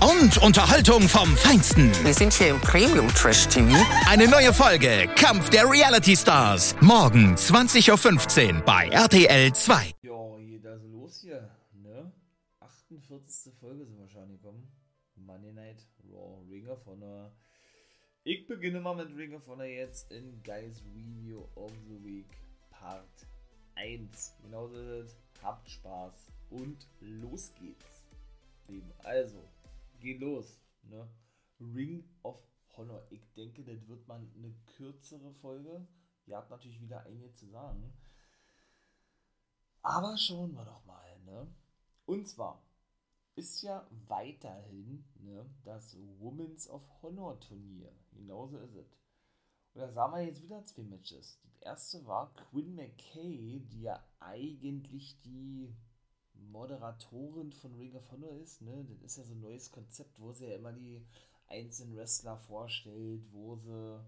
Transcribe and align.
Und 0.00 0.38
Unterhaltung 0.42 1.02
vom 1.02 1.36
Feinsten. 1.36 1.92
Wir 2.04 2.14
sind 2.14 2.32
hier 2.32 2.48
im 2.48 2.60
Premium 2.60 3.08
Trash 3.08 3.46
TV. 3.48 3.68
Eine 4.08 4.28
neue 4.28 4.52
Folge 4.52 5.08
Kampf 5.16 5.50
der 5.50 5.70
Reality 5.70 6.16
Stars. 6.16 6.74
Morgen 6.80 7.34
20.15 7.34 8.54
Uhr 8.54 8.60
bei 8.62 8.88
RTL 8.88 9.52
2. 9.52 9.92
Ja, 10.02 10.38
geht 10.38 10.66
also 10.66 10.86
los 10.88 11.20
hier, 11.22 11.50
ne? 11.74 12.12
48. 12.60 13.52
Folge 13.60 13.84
sind 13.84 13.98
wir 13.98 14.08
schon 14.08 14.28
gekommen. 14.30 14.66
Monday 15.16 15.52
Night 15.52 15.86
Raw 16.10 16.42
Ring 16.50 16.68
of 16.68 16.84
Honor. 16.86 17.32
Ich 18.24 18.46
beginne 18.46 18.80
mal 18.80 18.94
mit 18.94 19.16
Ring 19.16 19.34
of 19.34 19.46
Honor 19.46 19.64
jetzt 19.64 20.10
in 20.12 20.42
Guys 20.42 20.82
Review 20.94 21.44
of 21.54 21.72
the 21.88 22.04
Week 22.04 22.28
Part 22.70 23.26
1. 23.76 24.36
Genauso 24.42 24.76
ist 24.76 25.06
es. 25.06 25.16
Habt 25.42 25.70
Spaß 25.70 26.12
und 26.50 26.86
los 27.00 27.52
geht's. 27.60 28.04
Also, 29.02 29.49
geht 30.00 30.20
los, 30.20 30.60
ne? 30.82 31.08
Ring 31.60 32.08
of 32.22 32.42
Honor. 32.76 33.06
Ich 33.10 33.32
denke, 33.34 33.64
das 33.64 33.86
wird 33.86 34.06
mal 34.08 34.20
eine 34.34 34.54
kürzere 34.76 35.32
Folge. 35.34 35.86
Ihr 36.26 36.36
habt 36.36 36.50
natürlich 36.50 36.80
wieder 36.80 37.04
einiges 37.04 37.36
zu 37.36 37.46
sagen. 37.46 37.92
Aber 39.82 40.16
schauen 40.16 40.54
wir 40.54 40.64
doch 40.64 40.84
mal, 40.84 41.18
ne? 41.20 41.46
Und 42.06 42.26
zwar 42.28 42.62
ist 43.36 43.62
ja 43.62 43.86
weiterhin 44.08 45.04
ne, 45.14 45.48
das 45.64 45.96
Women's 46.18 46.68
of 46.68 46.82
Honor 47.02 47.40
Turnier. 47.40 47.92
Genauso 48.12 48.58
ist 48.58 48.74
es. 48.74 48.92
Und 49.72 49.80
da 49.82 49.92
sahen 49.92 50.12
wir 50.12 50.22
jetzt 50.22 50.42
wieder 50.42 50.64
zwei 50.64 50.82
Matches. 50.82 51.40
Das 51.42 51.56
erste 51.62 52.04
war 52.06 52.34
Quinn 52.34 52.74
McKay, 52.74 53.60
die 53.60 53.82
ja 53.82 54.04
eigentlich 54.18 55.20
die 55.22 55.74
Moderatorin 56.40 57.52
von 57.52 57.74
Ring 57.76 57.94
of 57.94 58.10
Honor 58.10 58.32
ist. 58.32 58.62
Ne? 58.62 58.84
Das 58.88 59.02
ist 59.02 59.18
ja 59.18 59.24
so 59.24 59.34
ein 59.34 59.40
neues 59.40 59.70
Konzept, 59.70 60.18
wo 60.20 60.32
sie 60.32 60.46
ja 60.46 60.56
immer 60.56 60.72
die 60.72 61.04
einzelnen 61.46 61.96
Wrestler 61.96 62.38
vorstellt, 62.38 63.22
wo 63.32 63.56
sie, 63.56 64.00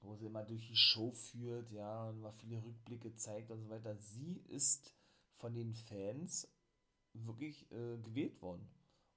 wo 0.00 0.14
sie 0.14 0.26
immer 0.26 0.44
durch 0.44 0.66
die 0.66 0.76
Show 0.76 1.12
führt, 1.12 1.70
ja, 1.70 2.08
und 2.08 2.20
mal 2.20 2.32
viele 2.32 2.62
Rückblicke 2.62 3.14
zeigt 3.14 3.50
und 3.50 3.62
so 3.62 3.68
weiter. 3.68 3.96
Sie 3.96 4.42
ist 4.48 4.94
von 5.36 5.54
den 5.54 5.74
Fans 5.74 6.48
wirklich 7.12 7.70
äh, 7.70 7.98
gewählt 7.98 8.40
worden, 8.40 8.68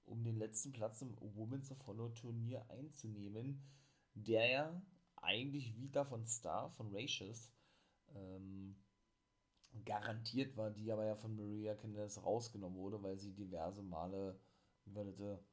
um 0.06 0.24
den 0.24 0.38
letzten 0.38 0.74
Platz 0.74 1.02
im 1.02 1.16
Women's 1.20 1.72
of 1.72 1.88
Honor 1.88 2.14
Turnier 2.14 2.70
einzunehmen, 2.70 3.62
der 4.14 4.48
ja 4.48 4.82
eigentlich 5.16 5.76
Vita 5.76 6.04
von 6.04 6.26
Star, 6.26 6.70
von 6.70 6.94
Ratius, 6.94 7.52
ähm, 8.14 8.76
garantiert 9.84 10.56
war, 10.58 10.72
die 10.72 10.92
aber 10.92 11.06
ja 11.06 11.16
von 11.16 11.36
Maria 11.36 11.76
Candice 11.76 12.23
rausgenommen 12.23 12.78
wurde, 12.78 13.02
weil 13.02 13.18
sie 13.18 13.34
diverse 13.34 13.81
Male 13.81 14.40
überlette, 14.86 15.44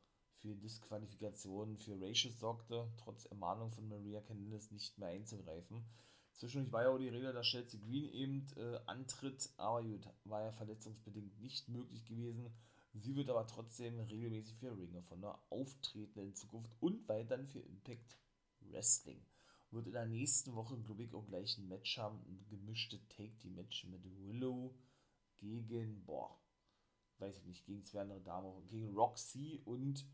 für 0.43 0.57
Disqualifikationen 0.57 1.79
für 1.79 2.01
Ratius 2.01 2.41
sorgte, 2.41 2.93
trotz 2.97 3.27
Ermahnung 3.27 3.71
von 3.71 3.89
Maria 3.89 4.21
Candice 4.21 4.73
nicht 4.73 4.99
mehr 4.99 5.09
einzugreifen. 5.09 5.85
Zwischendurch 6.33 6.73
war 6.73 6.83
ja 6.83 6.89
auch 6.89 6.99
die 6.99 7.09
Rede, 7.09 7.33
dass 7.33 7.47
Chelsea 7.47 7.79
Green 7.81 8.09
eben 8.13 8.47
äh, 8.57 8.81
antritt, 8.87 9.51
aber 9.57 9.83
gut, 9.85 10.09
war 10.25 10.43
ja 10.43 10.51
verletzungsbedingt 10.51 11.41
nicht 11.41 11.69
möglich 11.69 12.05
gewesen. 12.05 12.53
Sie 12.95 13.15
wird 13.15 13.31
aber 13.31 13.47
trotzdem 13.47 14.01
regelmäßig 14.01 14.57
für 14.57 14.77
Ring 14.77 14.97
of 14.97 15.09
Honor 15.11 15.41
auftreten 15.49 16.19
in 16.19 16.35
Zukunft 16.35 16.73
und 16.81 17.09
weiterhin 17.09 17.47
für 17.47 17.61
Impact 17.61 18.19
Wrestling. 18.61 19.25
Wird 19.73 19.87
in 19.87 19.95
der 19.95 20.07
nächsten 20.07 20.55
Woche, 20.55 20.79
glaube 20.79 21.03
ich, 21.03 21.15
auch 21.15 21.27
gleich 21.27 21.57
ein 21.59 21.69
Match 21.69 21.99
haben, 21.99 22.19
ein 22.27 22.47
gemischte 22.49 23.01
Take-Team-Match 23.09 23.87
mit 23.87 24.05
Willow 24.05 24.75
gegen, 25.39 26.05
boah, 26.05 26.39
weiß 27.19 27.39
ich 27.39 27.47
nicht, 27.47 27.65
gegen 27.65 27.85
zwei 27.85 28.03
andere 28.03 28.21
Damen, 28.21 28.67
gegen 28.69 28.95
Roxy 28.95 29.63
und 29.65 30.07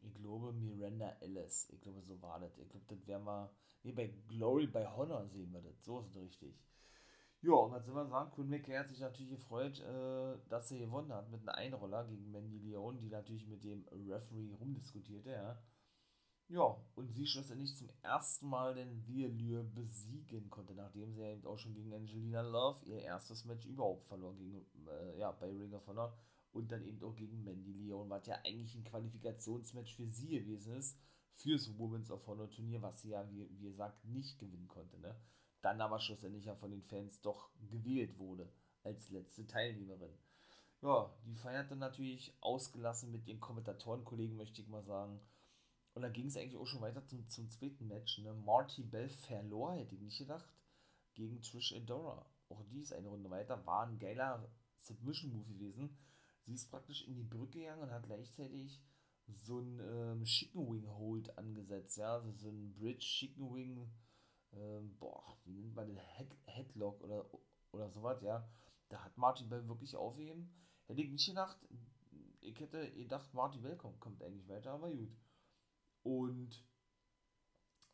ich 0.00 0.14
glaube 0.14 0.52
Miranda 0.52 1.10
Ellis. 1.20 1.68
Ich 1.70 1.80
glaube, 1.80 2.02
so 2.02 2.20
war 2.22 2.40
das. 2.40 2.56
Ich 2.58 2.68
glaube, 2.68 2.86
das 2.88 3.06
werden 3.06 3.24
wir, 3.24 3.52
nee, 3.82 3.92
bei 3.92 4.08
Glory, 4.28 4.66
bei 4.66 4.86
Honor 4.86 5.26
sehen 5.26 5.52
wir 5.52 5.62
das. 5.62 5.82
So 5.84 6.00
ist 6.00 6.10
es 6.10 6.16
richtig. 6.16 6.54
Ja, 7.40 7.54
und 7.54 7.72
dann 7.72 7.82
sind 7.82 7.94
wir 7.94 8.06
sagen, 8.06 8.48
McKay 8.48 8.78
hat 8.78 8.88
sich 8.88 9.00
natürlich 9.00 9.32
gefreut, 9.32 9.80
äh, 9.80 10.38
dass 10.48 10.70
er 10.70 10.78
gewonnen 10.78 11.12
hat 11.12 11.28
mit 11.28 11.40
einem 11.40 11.48
Einroller 11.48 12.06
gegen 12.06 12.30
Mandy 12.30 12.58
Leon, 12.58 13.00
die 13.00 13.08
natürlich 13.08 13.48
mit 13.48 13.64
dem 13.64 13.84
Referee 13.90 14.52
rumdiskutierte, 14.52 15.30
ja. 15.30 15.60
Ja, 16.48 16.76
und 16.96 17.12
sie 17.14 17.26
schlussendlich 17.26 17.74
zum 17.76 17.88
ersten 18.02 18.46
Mal 18.48 18.74
den 18.74 19.06
Violure 19.06 19.64
besiegen 19.64 20.50
konnte, 20.50 20.74
nachdem 20.74 21.14
sie 21.14 21.22
eben 21.22 21.46
auch 21.46 21.58
schon 21.58 21.74
gegen 21.74 21.94
Angelina 21.94 22.42
Love 22.42 22.84
ihr 22.84 23.00
erstes 23.00 23.44
Match 23.44 23.64
überhaupt 23.64 24.06
verloren 24.06 24.36
gegen, 24.36 24.66
äh, 24.86 25.18
ja, 25.18 25.32
bei 25.32 25.46
Ring 25.46 25.72
of 25.72 25.86
Honor 25.86 26.14
und 26.52 26.70
dann 26.70 26.84
eben 26.84 27.02
auch 27.02 27.16
gegen 27.16 27.42
Mandy 27.42 27.72
Leon, 27.72 28.10
was 28.10 28.26
ja 28.26 28.36
eigentlich 28.44 28.74
ein 28.74 28.84
Qualifikationsmatch 28.84 29.94
für 29.94 30.06
sie 30.08 30.28
gewesen 30.28 30.74
ist, 30.74 30.98
fürs 31.36 31.76
Women's 31.78 32.10
of 32.10 32.26
Honor 32.26 32.50
Turnier, 32.50 32.82
was 32.82 33.00
sie 33.00 33.10
ja, 33.10 33.28
wie, 33.30 33.48
wie 33.50 33.62
gesagt, 33.62 34.04
nicht 34.04 34.38
gewinnen 34.38 34.68
konnte, 34.68 34.98
ne? 35.00 35.16
Dann 35.62 35.80
aber 35.80 36.00
schlussendlich 36.00 36.44
ja 36.44 36.56
von 36.56 36.70
den 36.70 36.82
Fans 36.82 37.20
doch 37.22 37.50
gewählt 37.70 38.18
wurde 38.18 38.52
als 38.82 39.10
letzte 39.10 39.46
Teilnehmerin. 39.46 40.12
Ja, 40.82 41.14
die 41.24 41.36
feierte 41.36 41.76
natürlich 41.76 42.36
ausgelassen 42.40 43.12
mit 43.12 43.26
ihren 43.26 43.40
Kommentatorenkollegen, 43.40 44.36
möchte 44.36 44.60
ich 44.60 44.68
mal 44.68 44.82
sagen. 44.82 45.20
Und 45.94 46.02
dann 46.02 46.12
ging 46.12 46.26
es 46.26 46.36
eigentlich 46.36 46.56
auch 46.56 46.66
schon 46.66 46.80
weiter 46.80 47.04
zum, 47.04 47.28
zum 47.28 47.48
zweiten 47.48 47.86
Match. 47.86 48.18
Ne? 48.18 48.32
Marty 48.32 48.82
Bell 48.82 49.10
verlor, 49.10 49.74
hätte 49.74 49.94
ich 49.94 50.00
nicht 50.00 50.18
gedacht, 50.18 50.48
gegen 51.14 51.42
Trish 51.42 51.74
Adora. 51.74 52.26
Auch 52.48 52.62
die 52.64 52.80
ist 52.80 52.92
eine 52.92 53.08
Runde 53.08 53.30
weiter. 53.30 53.64
War 53.66 53.86
ein 53.86 53.98
geiler 53.98 54.50
Submission-Move 54.78 55.52
gewesen. 55.52 55.96
Sie 56.44 56.54
ist 56.54 56.70
praktisch 56.70 57.06
in 57.06 57.14
die 57.14 57.22
Brücke 57.22 57.60
gegangen 57.60 57.82
und 57.82 57.90
hat 57.90 58.04
gleichzeitig 58.04 58.82
so 59.26 59.58
einen 59.58 59.80
ähm, 59.80 60.24
Chicken 60.24 60.70
Wing 60.70 60.88
Hold 60.88 61.36
angesetzt. 61.38 61.96
Ja, 61.96 62.14
also 62.14 62.32
so 62.32 62.50
ein 62.50 62.74
Bridge 62.74 62.98
Chicken 63.04 63.54
Wing, 63.54 63.90
ähm, 64.52 64.96
boah, 64.98 65.38
wie 65.44 65.52
nennt 65.52 65.74
man 65.74 65.86
den 65.86 65.98
Head 65.98 66.34
Headlock 66.46 67.00
oder, 67.02 67.26
oder 67.72 67.90
sowas, 67.90 68.22
ja. 68.22 68.48
Da 68.88 69.04
hat 69.04 69.16
Marty 69.16 69.44
Bell 69.44 69.66
wirklich 69.68 69.94
aufgeheben. 69.94 70.52
Hätte 70.86 71.02
ich 71.02 71.10
nicht 71.10 71.26
gedacht, 71.26 71.56
ich 72.40 72.58
hätte 72.58 72.92
gedacht, 72.92 73.32
Marty 73.32 73.58
Bell 73.58 73.76
kommt, 73.76 74.00
kommt 74.00 74.22
eigentlich 74.22 74.48
weiter, 74.48 74.72
aber 74.72 74.90
gut. 74.90 75.16
Und 76.02 76.64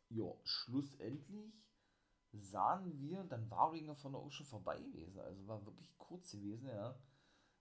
ja, 0.09 0.33
schlussendlich 0.43 1.53
sahen 2.33 2.99
wir, 2.99 3.23
dann 3.23 3.49
war 3.49 3.71
Ring 3.71 3.89
of 3.89 4.03
Honor 4.03 4.21
auch 4.21 4.31
schon 4.31 4.45
vorbei 4.45 4.79
gewesen. 4.79 5.19
Also 5.19 5.47
war 5.47 5.65
wirklich 5.65 5.97
kurz 5.97 6.31
gewesen, 6.31 6.67
ja. 6.67 6.95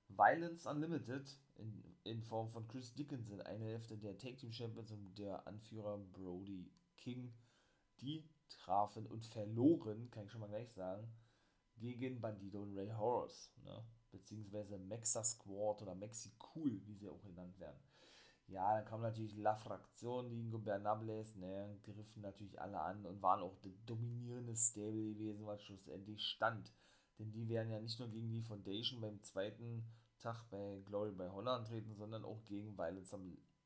Violence 0.09 0.67
Unlimited 0.67 1.39
in, 1.57 1.85
in 2.05 2.23
Form 2.23 2.51
von 2.51 2.67
Chris 2.67 2.95
Dickinson, 2.95 3.43
eine 3.43 3.65
Hälfte 3.65 3.99
der 3.99 4.17
Tag 4.17 4.39
Team 4.39 4.53
Champions 4.53 4.91
und 4.91 5.15
der 5.19 5.47
Anführer 5.47 5.99
Brody 5.99 6.71
King, 6.97 7.35
die 8.01 8.25
trafen 8.49 9.07
und 9.07 9.27
verloren, 9.27 10.11
kann 10.11 10.25
ich 10.25 10.31
schon 10.31 10.41
mal 10.41 10.49
gleich 10.49 10.73
sagen, 10.73 11.13
gegen 11.77 12.21
Bandido 12.21 12.63
und 12.63 12.77
Ray 12.77 12.91
Horus, 12.91 13.53
ne? 13.63 13.85
beziehungsweise 14.11 14.79
Mexa 14.79 15.23
Squad 15.23 15.83
oder 15.83 15.95
Mexi 15.95 16.33
Cool, 16.55 16.81
wie 16.87 16.95
sie 16.95 17.09
auch 17.09 17.23
genannt 17.23 17.59
werden. 17.61 17.79
Ja, 18.49 18.75
dann 18.77 18.85
kam 18.87 19.03
natürlich 19.03 19.37
La 19.37 19.55
Fraktion, 19.55 20.31
die 20.31 20.41
Ingobernables, 20.41 21.37
ne, 21.37 21.79
griffen 21.85 22.23
natürlich 22.23 22.61
alle 22.61 22.81
an 22.81 23.05
und 23.07 23.23
waren 23.23 23.43
auch 23.43 23.57
das 23.63 23.73
dominierende 23.85 24.57
Stable 24.57 25.13
gewesen, 25.15 25.47
was 25.47 25.63
schlussendlich 25.63 26.25
stand. 26.27 26.73
Denn 27.19 27.31
die 27.31 27.49
werden 27.49 27.71
ja 27.71 27.81
nicht 27.81 27.99
nur 27.99 28.09
gegen 28.09 28.31
die 28.33 28.43
Foundation 28.43 29.01
beim 29.01 29.23
zweiten 29.23 29.85
Tag 30.19 30.49
bei 30.51 30.81
Glory 30.87 31.13
by 31.13 31.29
Honor 31.29 31.53
antreten, 31.59 31.95
sondern 31.95 32.25
auch 32.25 32.43
gegen 32.45 32.77
Violence 32.77 33.15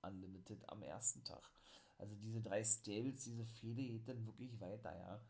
Unlimited 0.02 0.68
am 0.68 0.82
ersten 0.82 1.22
Tag. 1.24 1.50
Also 1.98 2.16
diese 2.16 2.40
drei 2.42 2.64
Stables, 2.64 3.24
diese 3.24 3.44
Fehde 3.44 3.82
geht 3.82 4.08
dann 4.08 4.26
wirklich 4.26 4.60
weiter, 4.60 4.94
ja. 4.96 5.24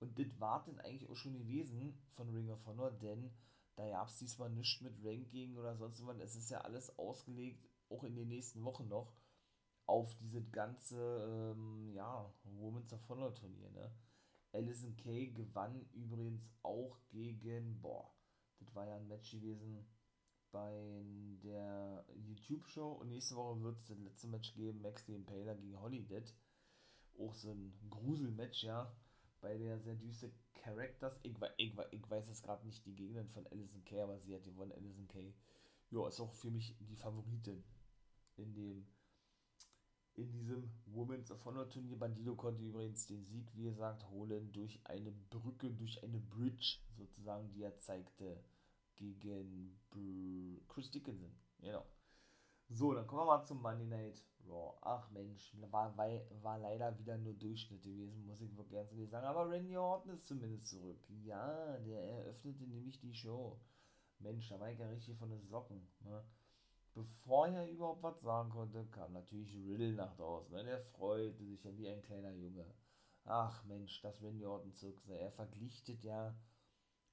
Und 0.00 0.18
das 0.18 0.38
war 0.40 0.64
dann 0.64 0.78
eigentlich 0.80 1.08
auch 1.08 1.16
schon 1.16 1.38
gewesen 1.38 1.98
von 2.10 2.28
Ring 2.30 2.50
of 2.50 2.66
Honor, 2.66 2.90
denn 2.90 3.30
da 3.76 3.88
gab 3.88 4.08
es 4.08 4.18
diesmal 4.18 4.50
nichts 4.50 4.82
mit 4.82 4.94
Ranking 5.02 5.56
oder 5.56 5.76
sonst 5.76 6.04
was. 6.06 6.18
Es 6.18 6.36
ist 6.36 6.50
ja 6.50 6.60
alles 6.60 6.98
ausgelegt, 6.98 7.66
auch 7.90 8.04
in 8.04 8.14
den 8.14 8.28
nächsten 8.28 8.64
Wochen 8.64 8.88
noch, 8.88 9.12
auf 9.86 10.14
dieses 10.16 10.50
ganze, 10.52 11.54
ähm, 11.56 11.92
ja, 11.92 12.32
Women's 12.44 12.92
of 12.92 13.08
Honor 13.08 13.34
Turnier, 13.34 13.70
ne. 13.70 13.92
Alison 14.52 14.96
Kay 14.96 15.28
gewann 15.28 15.88
übrigens 15.92 16.50
auch 16.62 16.98
gegen, 17.08 17.80
boah, 17.80 18.12
das 18.58 18.74
war 18.74 18.86
ja 18.86 18.96
ein 18.96 19.08
Match 19.08 19.30
gewesen, 19.32 19.86
bei 20.50 21.04
der 21.42 22.04
YouTube-Show. 22.14 22.92
Und 22.92 23.08
nächste 23.08 23.36
Woche 23.36 23.60
wird 23.62 23.78
es 23.78 23.86
das 23.88 23.98
letzte 23.98 24.28
Match 24.28 24.54
geben: 24.54 24.80
Max 24.80 25.06
the 25.06 25.14
Impaler 25.14 25.54
gegen 25.54 25.80
Holiday. 25.80 26.22
Auch 27.18 27.34
so 27.34 27.52
ein 27.52 27.72
Grusel-Match, 27.90 28.64
ja. 28.64 28.92
Bei 29.40 29.56
der 29.56 29.78
sehr 29.78 29.94
düster 29.94 30.30
Characters. 30.54 31.18
Ich, 31.22 31.34
ich, 31.56 31.74
ich 31.92 32.10
weiß 32.10 32.28
jetzt 32.28 32.42
gerade 32.42 32.66
nicht 32.66 32.84
die 32.84 32.94
Gegnerin 32.94 33.28
von 33.28 33.46
Alison 33.46 33.84
Kay, 33.84 34.00
aber 34.00 34.18
sie 34.18 34.34
hat 34.34 34.44
gewonnen. 34.44 34.72
Alison 34.72 35.08
Kay. 35.08 35.34
Ja, 35.90 36.06
ist 36.08 36.20
auch 36.20 36.32
für 36.34 36.50
mich 36.50 36.76
die 36.80 36.96
Favoritin 36.96 37.64
in 38.40 38.54
dem 38.54 38.86
in 40.14 40.30
diesem 40.32 40.70
Women's 40.86 41.30
of 41.30 41.44
Honor 41.44 41.68
Turnier. 41.68 41.98
Bandido 41.98 42.34
konnte 42.34 42.62
übrigens 42.62 43.06
den 43.06 43.24
Sieg, 43.24 43.54
wie 43.54 43.64
gesagt, 43.64 44.08
holen 44.10 44.52
durch 44.52 44.80
eine 44.84 45.12
Brücke, 45.12 45.70
durch 45.70 46.02
eine 46.02 46.18
Bridge 46.18 46.78
sozusagen, 46.96 47.50
die 47.52 47.62
er 47.62 47.78
zeigte 47.78 48.42
gegen 48.96 49.80
Chris 50.68 50.90
Dickinson. 50.90 51.32
Genau. 51.60 51.86
So, 52.68 52.92
dann 52.92 53.06
kommen 53.06 53.22
wir 53.22 53.38
mal 53.38 53.42
zum 53.44 53.62
Monday 53.62 53.86
Night 53.86 54.22
Raw. 54.46 54.76
Ach 54.82 55.10
Mensch, 55.10 55.56
war, 55.70 55.96
war, 55.96 56.08
war 56.42 56.58
leider 56.58 56.98
wieder 56.98 57.16
nur 57.16 57.34
Durchschnitt 57.34 57.82
gewesen, 57.82 58.26
muss 58.26 58.40
ich 58.40 58.56
wirklich 58.56 58.78
ganz 58.78 58.92
ehrlich 58.92 59.10
sagen. 59.10 59.26
Aber 59.26 59.48
Randy 59.48 59.76
Orton 59.76 60.12
ist 60.12 60.26
zumindest 60.26 60.68
zurück. 60.68 61.00
Ja, 61.24 61.78
der 61.78 62.02
eröffnete 62.02 62.64
nämlich 62.64 62.98
die 63.00 63.14
Show. 63.14 63.58
Mensch, 64.18 64.48
da 64.48 64.60
war 64.60 64.70
ich 64.70 64.78
ja 64.78 64.88
richtig 64.88 65.16
von 65.16 65.30
den 65.30 65.46
Socken. 65.46 65.88
Ne? 66.00 66.22
Bevor 66.94 67.48
er 67.48 67.68
überhaupt 67.68 68.02
was 68.02 68.20
sagen 68.20 68.50
konnte, 68.50 68.84
kam 68.86 69.12
natürlich 69.12 69.54
Riddle 69.54 69.92
nach 69.92 70.14
draußen. 70.16 70.52
Ne? 70.52 70.64
Der 70.64 70.80
freute 70.80 71.44
sich 71.44 71.62
ja 71.62 71.76
wie 71.76 71.88
ein 71.88 72.02
kleiner 72.02 72.32
Junge. 72.32 72.66
Ach 73.24 73.64
Mensch, 73.64 74.00
das 74.00 74.20
Randy 74.22 74.44
Orton 74.44 74.74
zog. 74.74 75.00
Er 75.06 75.30
verglichtet 75.30 76.02
ja, 76.02 76.34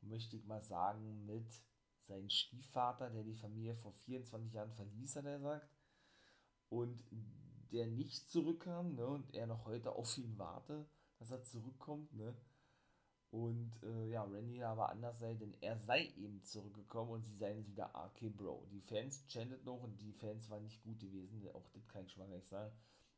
möchte 0.02 0.36
ich 0.36 0.46
mal 0.46 0.64
sagen, 0.64 1.26
mit 1.26 1.62
seinem 2.08 2.30
Stiefvater, 2.30 3.10
der 3.10 3.24
die 3.24 3.36
Familie 3.36 3.76
vor 3.76 3.94
24 3.94 4.54
Jahren 4.54 4.72
verließ, 4.72 5.18
hat 5.18 5.26
er 5.26 5.40
sagt. 5.40 5.70
Und 6.70 7.04
der 7.72 7.88
nicht 7.88 8.30
zurückkam, 8.30 8.96
ne? 8.96 9.06
Und 9.06 9.34
er 9.34 9.48
noch 9.48 9.66
heute 9.66 9.92
auf 9.94 10.18
ihn 10.18 10.38
warte, 10.38 10.90
dass 11.18 11.32
er 11.32 11.44
zurückkommt, 11.44 12.14
ne? 12.14 12.36
Und 13.30 13.72
äh, 13.84 14.10
ja, 14.10 14.24
Randy 14.24 14.64
aber 14.64 14.90
anders 14.90 15.20
sei, 15.20 15.34
denn 15.34 15.54
er 15.60 15.78
sei 15.78 16.14
eben 16.16 16.42
zurückgekommen 16.44 17.12
und 17.12 17.26
sie 17.26 17.36
seien 17.36 17.58
jetzt 17.58 17.70
wieder 17.70 17.92
RK 17.94 18.30
Bro. 18.30 18.68
Die 18.72 18.80
Fans 18.80 19.26
chantet 19.28 19.66
noch 19.66 19.84
und 19.84 20.00
die 20.02 20.14
Fans 20.14 20.50
waren 20.50 20.64
nicht 20.64 20.82
gut 20.82 21.00
gewesen, 21.00 21.46
auch 21.54 21.68
das 21.74 21.88
kann 21.90 22.06
ich 22.06 22.12
schon 22.12 22.24
mal 22.24 22.30
gleich 22.30 22.48
sagen. 22.48 22.72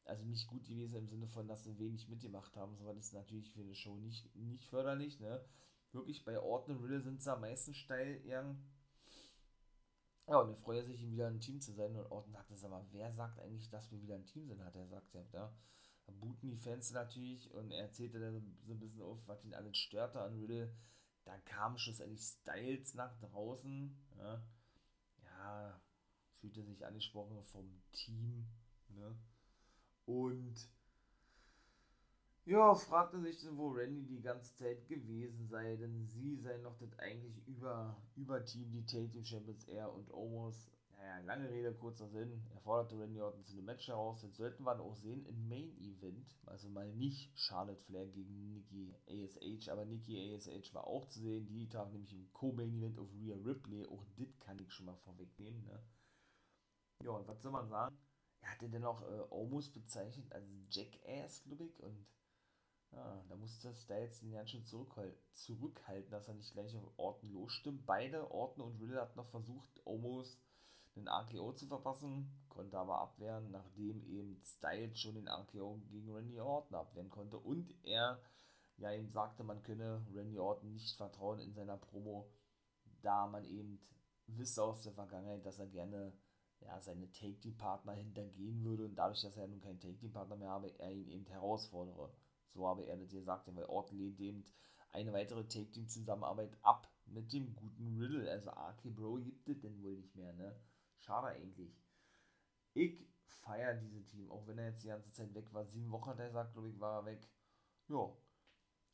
Also 0.05 0.23
nicht 0.23 0.47
gut 0.47 0.63
gewesen 0.63 0.97
im 0.97 1.07
Sinne 1.07 1.27
von, 1.27 1.47
dass 1.47 1.63
sie 1.63 1.77
wenig 1.77 2.09
mitgemacht 2.09 2.55
haben, 2.55 2.75
so 2.75 2.85
war 2.85 2.95
das 2.95 3.13
natürlich 3.13 3.51
für 3.53 3.61
eine 3.61 3.75
Show 3.75 3.95
nicht, 3.97 4.35
nicht 4.35 4.65
förderlich, 4.65 5.19
ne? 5.19 5.45
Wirklich 5.91 6.23
bei 6.25 6.39
Orton 6.39 6.77
und 6.77 6.83
Riddle 6.83 7.01
sind 7.01 7.21
sie 7.21 7.31
am 7.31 7.41
meisten 7.41 7.73
steil 7.73 8.19
eher. 8.25 8.55
Ja, 10.27 10.39
und 10.39 10.49
er 10.49 10.55
freue 10.55 10.83
sich, 10.83 11.09
wieder 11.09 11.27
ein 11.27 11.39
Team 11.39 11.59
zu 11.59 11.73
sein. 11.73 11.95
Und 11.95 12.11
Orton 12.11 12.31
sagt 12.31 12.51
es 12.51 12.63
aber, 12.63 12.85
wer 12.91 13.11
sagt 13.11 13.39
eigentlich, 13.39 13.69
dass 13.69 13.91
wir 13.91 13.99
wieder 14.01 14.15
ein 14.15 14.25
Team 14.25 14.47
sind, 14.47 14.63
hat 14.63 14.75
er 14.75 14.83
gesagt, 14.83 15.33
ja, 15.33 15.51
die 16.41 16.57
Fans 16.57 16.91
natürlich 16.91 17.51
und 17.53 17.71
er 17.71 17.83
erzählte 17.83 18.19
dann 18.19 18.57
so 18.65 18.73
ein 18.73 18.79
bisschen 18.79 19.01
auf, 19.01 19.19
was 19.27 19.43
ihn 19.43 19.53
alles 19.53 19.77
störte 19.77 20.21
an 20.21 20.39
Riddle. 20.39 20.73
Da 21.25 21.37
kam 21.39 21.77
schlussendlich 21.77 22.21
Styles 22.21 22.93
nach 22.95 23.17
draußen. 23.19 23.95
Ja, 24.17 24.43
ja 25.23 25.81
fühlte 26.39 26.63
sich 26.63 26.85
angesprochen 26.85 27.43
vom 27.43 27.81
Team. 27.91 28.47
Ne? 28.89 29.15
Und 30.05 30.69
ja, 32.45 32.73
fragte 32.73 33.21
sich, 33.21 33.45
wo 33.51 33.69
Randy 33.69 34.07
die 34.07 34.21
ganze 34.21 34.55
Zeit 34.55 34.87
gewesen 34.87 35.47
sei, 35.47 35.75
denn 35.75 36.07
sie 36.07 36.37
sei 36.37 36.57
noch 36.57 36.77
das 36.79 36.97
eigentlich 36.97 37.45
über, 37.45 38.01
über 38.15 38.43
Team, 38.43 38.71
die 38.71 38.85
Tag 38.85 39.11
Team 39.11 39.23
Champions, 39.23 39.65
er 39.65 39.93
und 39.93 40.11
Omos 40.11 40.71
naja, 40.99 41.19
lange 41.19 41.49
Rede, 41.49 41.73
kurzer 41.73 42.09
Sinn. 42.09 42.43
Er 42.53 42.59
forderte 42.59 42.99
Randy 42.99 43.21
Orton 43.21 43.45
zu 43.45 43.53
einem 43.53 43.65
Match 43.65 43.87
heraus. 43.87 44.21
Jetzt 44.21 44.35
sollten 44.35 44.63
wir 44.63 44.79
auch 44.79 44.95
sehen 44.95 45.25
im 45.25 45.47
Main 45.47 45.77
Event. 45.79 46.37
Also 46.45 46.69
mal 46.69 46.91
nicht 46.93 47.31
Charlotte 47.39 47.79
Flair 47.79 48.05
gegen 48.07 48.51
Nikki 48.51 48.93
ASH, 49.07 49.69
aber 49.69 49.85
Nikki 49.85 50.35
ASH 50.35 50.73
war 50.73 50.87
auch 50.87 51.07
zu 51.07 51.21
sehen. 51.21 51.47
Die 51.47 51.69
Tag 51.69 51.91
nämlich 51.93 52.11
im 52.11 52.31
Co-Main 52.33 52.73
Event 52.73 52.99
auf 52.99 53.07
Rhea 53.13 53.35
Ripley. 53.35 53.85
Auch 53.85 54.03
das 54.17 54.39
kann 54.41 54.59
ich 54.59 54.71
schon 54.73 54.87
mal 54.87 54.97
vorwegnehmen. 54.97 55.65
Ne? 55.65 55.81
Ja, 57.05 57.11
und 57.11 57.27
was 57.27 57.41
soll 57.41 57.51
man 57.51 57.69
sagen? 57.69 57.97
Er 58.41 58.51
hatte 58.51 58.69
dann 58.69 58.83
auch 58.83 59.01
äh, 59.01 59.23
Almost 59.31 59.73
bezeichnet 59.73 60.31
als 60.33 60.49
Jackass, 60.69 61.43
glaube 61.43 61.65
ich. 61.65 61.79
Und 61.81 62.05
ja, 62.91 63.23
da 63.29 63.35
musste 63.35 63.73
Styles 63.73 64.19
den 64.19 64.31
ganz 64.31 64.49
schön 64.49 64.65
zurückhal 64.65 65.15
zurückhalten, 65.31 66.11
dass 66.11 66.27
er 66.27 66.33
nicht 66.33 66.51
gleich 66.51 66.75
auf 66.75 66.91
Orton 66.97 67.31
losstimmt. 67.31 67.85
Beide, 67.85 68.29
Orton 68.31 68.65
und 68.65 68.81
Riddle, 68.81 68.99
hatten 68.99 69.17
noch 69.17 69.29
versucht, 69.29 69.69
Almost 69.85 70.41
den 70.99 71.07
RKO 71.07 71.53
zu 71.53 71.67
verpassen, 71.67 72.29
konnte 72.49 72.77
aber 72.77 72.99
abwehren, 72.99 73.51
nachdem 73.51 74.03
eben 74.05 74.39
Styles 74.41 74.99
schon 74.99 75.15
den 75.15 75.27
RKO 75.27 75.81
gegen 75.89 76.13
Randy 76.13 76.39
Orton 76.39 76.75
abwehren 76.75 77.09
konnte 77.09 77.37
und 77.37 77.73
er 77.83 78.21
ja 78.77 78.91
eben 78.93 79.09
sagte, 79.09 79.43
man 79.43 79.63
könne 79.63 80.05
Randy 80.13 80.39
Orton 80.39 80.73
nicht 80.73 80.95
vertrauen 80.95 81.39
in 81.39 81.53
seiner 81.53 81.77
Promo, 81.77 82.29
da 83.01 83.27
man 83.27 83.45
eben 83.45 83.79
wisse 84.27 84.63
aus 84.63 84.83
der 84.83 84.93
Vergangenheit, 84.93 85.45
dass 85.45 85.59
er 85.59 85.67
gerne 85.67 86.13
ja, 86.61 86.79
seine 86.81 87.09
Take-Team-Partner 87.11 87.93
hintergehen 87.93 88.63
würde 88.63 88.85
und 88.85 88.95
dadurch, 88.95 89.21
dass 89.21 89.37
er 89.37 89.47
nun 89.47 89.61
keinen 89.61 89.79
Take-Team-Partner 89.79 90.35
mehr 90.35 90.49
habe, 90.49 90.67
er 90.79 90.91
ihn 90.91 91.07
eben 91.07 91.25
herausfordere. 91.25 92.11
So 92.53 92.67
habe 92.67 92.85
er 92.85 92.97
das 92.97 93.11
gesagt, 93.11 93.47
weil 93.55 93.65
Orton 93.65 93.97
lehnt 93.97 94.19
eben 94.19 94.45
eine 94.91 95.13
weitere 95.13 95.47
Take-Team-Zusammenarbeit 95.47 96.57
ab 96.61 96.89
mit 97.05 97.31
dem 97.31 97.55
guten 97.55 97.97
Riddle. 97.97 98.29
Also 98.29 98.49
RK 98.49 98.95
Bro 98.95 99.19
gibt 99.19 99.47
es 99.47 99.61
denn 99.61 99.81
wohl 99.81 99.95
nicht 99.95 100.15
mehr, 100.15 100.33
ne? 100.33 100.55
Schade 100.99 101.27
eigentlich. 101.27 101.75
Ich 102.73 103.07
feiere 103.25 103.75
dieses 103.75 104.05
Team, 104.07 104.29
auch 104.31 104.45
wenn 104.47 104.57
er 104.57 104.69
jetzt 104.69 104.83
die 104.83 104.89
ganze 104.89 105.11
Zeit 105.11 105.33
weg 105.33 105.53
war. 105.53 105.65
Sieben 105.65 105.91
Wochen 105.91 106.09
hat 106.09 106.19
er 106.19 106.27
gesagt, 106.27 106.53
glaube 106.53 106.69
ich, 106.69 106.79
war 106.79 107.01
er 107.01 107.05
weg. 107.05 107.27
Ja. 107.87 108.11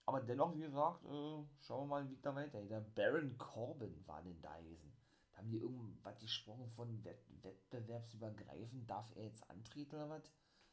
Aber 0.06 0.22
dennoch, 0.22 0.56
wie 0.56 0.62
gesagt, 0.62 1.04
äh, 1.06 1.44
schauen 1.60 1.84
wir 1.84 1.86
mal, 1.86 2.10
wie 2.10 2.18
da 2.22 2.36
weitergeht. 2.36 2.70
Der 2.70 2.80
Baron 2.80 3.38
Corbin 3.38 4.08
war 4.08 4.22
denn 4.22 4.40
da 4.42 4.56
gewesen. 4.60 4.96
Da 5.32 5.40
haben 5.40 5.50
die 5.50 5.58
irgendwas 5.58 6.20
gesprochen 6.20 6.70
von 6.72 7.04
Wett 7.04 7.26
wettbewerbsübergreifend. 7.42 8.90
Darf 8.90 9.12
er 9.16 9.24
jetzt 9.24 9.50
antreten 9.50 9.96
oder 9.96 10.10
was? 10.10 10.32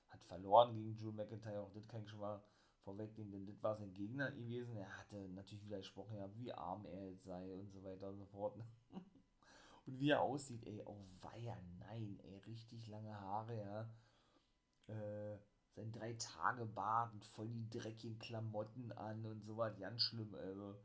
Hat 0.09 0.23
verloren 0.25 0.75
gegen 0.75 0.97
Drew 0.97 1.13
McIntyre. 1.13 1.63
Auch 1.63 1.73
das 1.73 1.89
kann 1.89 2.03
ich 2.03 2.11
schon 2.11 2.21
mal 2.21 2.43
vorwegnehmen, 2.85 3.33
denn 3.33 3.47
das 3.47 3.63
war 3.63 3.77
sein 3.77 3.93
Gegner 3.95 4.31
gewesen. 4.31 4.77
Er 4.77 4.99
hatte 4.99 5.29
natürlich 5.31 5.65
wieder 5.65 5.79
gesprochen, 5.79 6.17
ja, 6.17 6.33
wie 6.35 6.53
arm 6.53 6.85
er 6.87 7.11
jetzt 7.11 7.25
sei 7.25 7.55
und 7.55 7.73
so 7.73 7.83
weiter 7.83 8.11
und 8.11 8.19
so 8.19 8.27
fort. 8.27 8.57
Und 9.93 10.01
wie 10.01 10.09
er 10.09 10.23
aussieht, 10.23 10.65
ey, 10.67 10.83
oh 10.87 11.05
weia, 11.21 11.55
nein, 11.81 12.19
ey, 12.23 12.39
richtig 12.47 12.87
lange 12.87 13.15
Haare, 13.21 13.59
ja. 13.59 13.91
Äh, 14.87 15.39
sein 15.75 15.93
drei 15.93 16.15
Tage 16.15 16.65
Bart 16.65 17.13
und 17.13 17.27
voll 17.27 17.49
die 17.51 17.69
dreckigen 17.69 18.19
Klamotten 18.19 18.91
an 18.93 19.27
und 19.27 19.45
so 19.45 19.59
was, 19.59 19.79
ganz 19.79 20.01
schlimm, 20.01 20.35
also. 20.35 20.79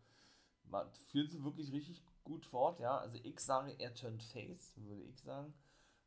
Man 0.63 0.91
fühlt 0.91 1.31
sich 1.31 1.41
wirklich 1.41 1.71
richtig 1.71 2.03
gut 2.25 2.45
fort, 2.45 2.81
ja. 2.81 2.97
Also 2.97 3.17
ich 3.23 3.39
sage, 3.39 3.79
er 3.79 3.93
turned 3.93 4.21
face, 4.21 4.73
würde 4.75 5.03
ich 5.03 5.21
sagen. 5.21 5.53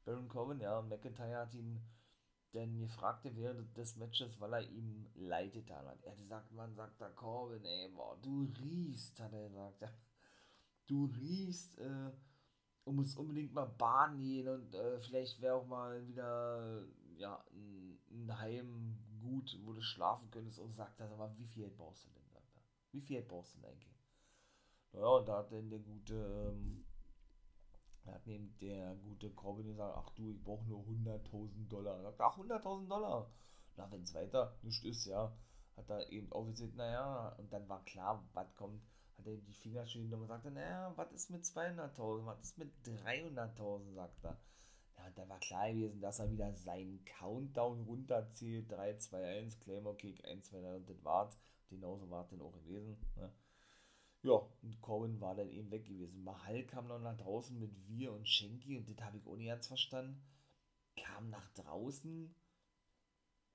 Baron 0.04 0.28
Corbin, 0.28 0.60
ja, 0.60 0.82
McIntyre 0.82 1.38
hat 1.38 1.54
ihn 1.54 1.80
denn 2.52 2.80
gefragt 2.80 3.24
während 3.24 3.74
des 3.78 3.96
Matches, 3.96 4.38
weil 4.40 4.52
er 4.52 4.68
ihm 4.68 5.06
leid 5.14 5.54
getan 5.54 5.86
hat. 5.86 6.02
Er 6.02 6.12
hat 6.12 6.18
gesagt, 6.18 6.52
man 6.52 6.74
sagt 6.74 7.00
da 7.00 7.08
Corbin, 7.08 7.64
ey, 7.64 7.88
boah, 7.88 8.18
du 8.20 8.52
riechst, 8.60 9.18
hat 9.20 9.32
er 9.32 9.48
gesagt. 9.48 9.80
Ja. 9.80 9.88
Du 10.86 11.06
riechst, 11.06 11.78
äh, 11.78 12.10
und 12.84 12.96
muss 12.96 13.16
unbedingt 13.16 13.52
mal 13.52 13.66
Bahn 13.66 14.18
gehen 14.20 14.48
und 14.48 14.74
äh, 14.74 14.98
vielleicht 15.00 15.40
wäre 15.40 15.54
auch 15.54 15.66
mal 15.66 16.06
wieder 16.06 16.84
ja, 17.16 17.44
ein, 17.52 18.38
Heim 18.38 18.98
gut, 19.20 19.58
wo 19.64 19.72
du 19.72 19.82
schlafen 19.82 20.30
könntest 20.30 20.58
und 20.58 20.74
sagt 20.74 20.98
das 20.98 21.12
aber, 21.12 21.36
wie 21.36 21.46
viel 21.46 21.64
Geld 21.64 21.76
brauchst 21.76 22.04
du 22.04 22.10
denn. 22.10 22.20
Wie 22.92 23.00
viel 23.00 23.16
Geld 23.16 23.28
brauchst 23.28 23.54
du 23.54 23.60
denn 23.60 23.70
eigentlich? 23.70 24.00
Naja, 24.92 25.06
und 25.06 25.28
da 25.28 25.38
hat 25.38 25.52
dann 25.52 25.70
der 25.70 25.78
gute, 25.78 26.14
ähm, 26.14 26.84
hat 28.06 28.26
neben 28.26 28.56
der 28.58 28.96
gute 28.96 29.30
Corbin 29.30 29.68
gesagt, 29.68 29.96
ach 29.96 30.10
du, 30.10 30.30
ich 30.30 30.42
brauche 30.42 30.64
nur 30.66 30.80
100.000 30.80 31.68
Dollar. 31.68 31.96
Er 31.96 32.02
sagt, 32.02 32.20
ach, 32.20 32.38
100.000 32.38 32.88
Dollar. 32.88 33.30
Na, 33.76 33.90
wenn 33.92 34.02
es 34.02 34.14
weiter 34.14 34.56
nicht 34.62 34.84
ist, 34.84 35.04
ja, 35.04 35.32
hat 35.76 35.88
er 35.88 36.10
eben 36.10 36.32
aufgezählt, 36.32 36.74
naja, 36.74 37.28
und 37.38 37.52
dann 37.52 37.68
war 37.68 37.84
klar, 37.84 38.24
was 38.32 38.54
kommt 38.56 38.82
hat 39.20 39.26
er 39.26 39.36
die 39.36 39.54
Finger 39.54 39.86
schön 39.86 40.04
genommen 40.04 40.22
und 40.22 40.28
sagte, 40.28 40.50
naja, 40.50 40.92
was 40.96 41.12
ist 41.12 41.30
mit 41.30 41.44
200.000, 41.44 42.26
was 42.26 42.40
ist 42.40 42.58
mit 42.58 42.72
300.000, 42.84 43.94
sagt 43.94 44.24
er. 44.24 44.40
Ja, 44.96 45.06
und 45.06 45.18
da 45.18 45.28
war 45.28 45.38
klar 45.40 45.70
gewesen, 45.70 46.00
dass 46.00 46.18
er 46.18 46.30
wieder 46.30 46.52
seinen 46.54 47.04
Countdown 47.04 47.82
runterzählt, 47.82 48.70
3, 48.70 48.96
2, 48.96 49.38
1, 49.40 49.60
Claymore 49.60 49.96
Kick, 49.96 50.24
1, 50.24 50.46
2, 50.48 50.60
3 50.60 50.76
und 50.76 50.90
das 50.90 51.04
war's. 51.04 51.38
Genauso 51.68 52.10
war 52.10 52.24
es 52.24 52.30
dann 52.30 52.40
auch 52.40 52.52
gewesen. 52.52 52.96
Ne? 53.16 53.32
Ja, 54.22 54.42
und 54.62 54.80
Corbin 54.80 55.20
war 55.20 55.34
dann 55.34 55.50
eben 55.50 55.70
weg 55.70 55.84
gewesen. 55.86 56.24
Mahal 56.24 56.64
kam 56.64 56.88
noch 56.88 56.98
nach 56.98 57.16
draußen 57.16 57.58
mit 57.58 57.70
Wir 57.88 58.12
und 58.12 58.28
Schenki 58.28 58.76
und 58.76 58.88
das 58.88 59.00
habe 59.04 59.18
ich 59.18 59.26
auch 59.26 59.36
nicht 59.36 59.48
ganz 59.48 59.66
verstanden. 59.66 60.22
Kam 60.96 61.30
nach 61.30 61.48
draußen. 61.52 62.34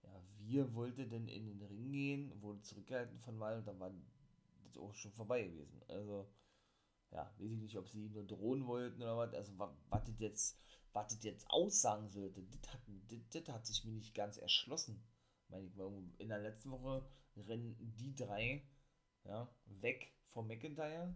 Ja, 0.03 0.21
Wir 0.37 0.73
wollte 0.73 1.07
dann 1.07 1.27
in 1.27 1.45
den 1.45 1.61
Ring 1.61 1.91
gehen, 1.91 2.41
wurde 2.41 2.61
zurückgehalten 2.61 3.19
von 3.19 3.37
Mahal 3.37 3.59
und 3.59 3.67
dann 3.67 3.79
war 3.79 3.91
auch 4.77 4.93
schon 4.93 5.11
vorbei 5.11 5.43
gewesen. 5.43 5.81
Also, 5.87 6.29
ja, 7.11 7.31
weiß 7.37 7.51
ich 7.51 7.59
nicht, 7.59 7.77
ob 7.77 7.87
sie 7.87 8.09
nur 8.09 8.25
drohen 8.25 8.65
wollten 8.67 9.01
oder 9.01 9.17
was, 9.17 9.33
also 9.33 9.53
was 9.57 10.03
das 10.05 10.19
jetzt, 10.19 10.59
was 10.93 11.07
das 11.13 11.23
jetzt 11.23 11.49
aussagen 11.49 12.09
sollte, 12.09 12.43
das 12.43 12.73
hat, 12.73 12.81
das, 13.07 13.19
das 13.31 13.53
hat 13.53 13.65
sich 13.65 13.83
mir 13.85 13.93
nicht 13.93 14.13
ganz 14.13 14.37
erschlossen. 14.37 15.03
Meine 15.49 15.67
ich, 15.67 15.77
in 16.17 16.29
der 16.29 16.39
letzten 16.39 16.71
Woche 16.71 17.07
rennen 17.35 17.75
die 17.97 18.15
drei 18.15 18.67
ja, 19.25 19.49
weg 19.65 20.11
vom 20.29 20.47
McIntyre, 20.47 21.15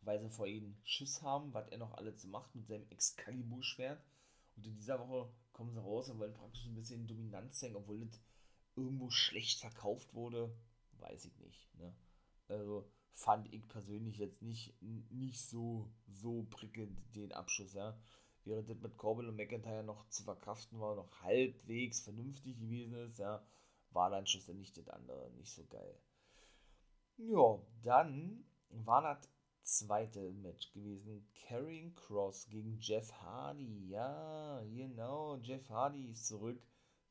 weil 0.00 0.20
sie 0.20 0.30
vor 0.30 0.46
ihnen 0.46 0.80
Schiss 0.84 1.22
haben, 1.22 1.52
was 1.54 1.68
er 1.68 1.78
noch 1.78 1.94
alles 1.94 2.24
macht 2.24 2.54
mit 2.54 2.66
seinem 2.66 2.88
Excalibur-Schwert. 2.90 4.02
Und 4.56 4.66
in 4.66 4.74
dieser 4.74 4.98
Woche 4.98 5.32
kommen 5.52 5.72
sie 5.72 5.80
raus 5.80 6.08
und 6.08 6.18
wollen 6.18 6.34
praktisch 6.34 6.64
ein 6.66 6.74
bisschen 6.74 7.06
Dominanz 7.06 7.60
zeigen, 7.60 7.76
obwohl 7.76 8.00
das 8.00 8.20
irgendwo 8.74 9.10
schlecht 9.10 9.60
verkauft 9.60 10.14
wurde, 10.14 10.54
weiß 10.98 11.24
ich 11.26 11.38
nicht. 11.38 11.74
Ne? 11.78 11.94
Also 12.48 12.88
fand 13.12 13.52
ich 13.52 13.66
persönlich 13.68 14.18
jetzt 14.18 14.42
nicht, 14.42 14.80
nicht 14.82 15.40
so, 15.40 15.90
so 16.06 16.46
prickelnd 16.50 16.98
den 17.14 17.32
Abschluss, 17.32 17.72
ja. 17.74 17.98
Während 18.44 18.68
das 18.68 18.80
mit 18.80 18.96
Corbin 18.96 19.28
und 19.28 19.36
McIntyre 19.36 19.82
noch 19.82 20.08
zu 20.08 20.22
verkraften 20.22 20.78
war, 20.78 20.94
noch 20.94 21.20
halbwegs 21.22 22.00
vernünftig 22.00 22.58
gewesen 22.58 22.94
ist, 22.94 23.18
ja, 23.18 23.44
war 23.90 24.10
dann 24.10 24.26
schlussendlich 24.26 24.72
das 24.72 24.88
andere 24.88 25.30
nicht 25.32 25.52
so 25.52 25.64
geil. 25.66 25.98
Ja, 27.16 27.58
dann 27.82 28.44
war 28.68 29.02
das 29.02 29.28
zweite 29.62 30.30
Match 30.32 30.70
gewesen. 30.72 31.26
Carrying 31.48 31.94
Cross 31.94 32.48
gegen 32.48 32.78
Jeff 32.78 33.12
Hardy. 33.14 33.88
Ja, 33.88 34.62
genau. 34.64 35.38
Jeff 35.38 35.68
Hardy 35.68 36.10
ist 36.10 36.26
zurück. 36.26 36.62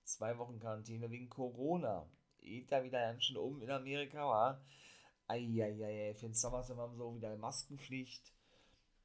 Zwei 0.03 0.37
Wochen 0.37 0.59
Quarantäne 0.59 1.09
wegen 1.09 1.27
Corona. 1.29 2.07
Geht 2.37 2.71
da 2.71 2.83
wieder 2.83 2.99
ganz 2.99 3.23
schön 3.23 3.37
um 3.37 3.61
in 3.61 3.71
Amerika, 3.71 4.25
war. 4.25 4.61
Eieiei, 5.27 6.13
für 6.13 6.27
den 6.27 6.33
Sommer 6.33 6.63
sind 6.63 6.77
wir 6.77 6.89
so 6.95 7.15
wieder 7.15 7.35
Maskenpflicht 7.37 8.33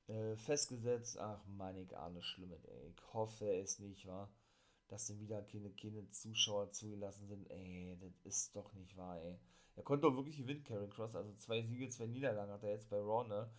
äh, 0.09 0.37
festgesetzt. 0.37 1.19
Ach, 1.19 1.45
meine 1.47 1.81
ich 1.81 1.97
ahne 1.97 2.23
Schlimmes, 2.23 2.65
ey. 2.65 2.89
Ich 2.89 3.15
hoffe 3.15 3.53
es 3.55 3.79
nicht, 3.79 4.07
wa? 4.07 4.29
Dass 4.89 5.07
denn 5.07 5.21
wieder 5.21 5.43
keine, 5.43 5.71
keine 5.71 6.09
Zuschauer 6.11 6.71
zugelassen 6.71 7.29
sind. 7.29 7.51
Ey, 7.51 7.97
das 8.01 8.13
ist 8.25 8.57
doch 8.57 8.73
nicht 8.75 8.97
wahr, 8.97 9.21
ey. 9.23 9.39
Er 9.77 9.83
konnte 9.83 10.07
doch 10.09 10.17
wirklich 10.17 10.37
gewinnen, 10.37 10.65
Karen 10.65 10.91
Cross. 10.91 11.15
Also 11.15 11.33
zwei 11.35 11.63
Siege, 11.63 11.89
zwei 11.89 12.07
Niederlagen 12.07 12.53
hat 12.53 12.65
er 12.65 12.71
jetzt 12.71 12.91
bei 12.91 12.99
Raw, 12.99 13.27
ne? 13.27 13.51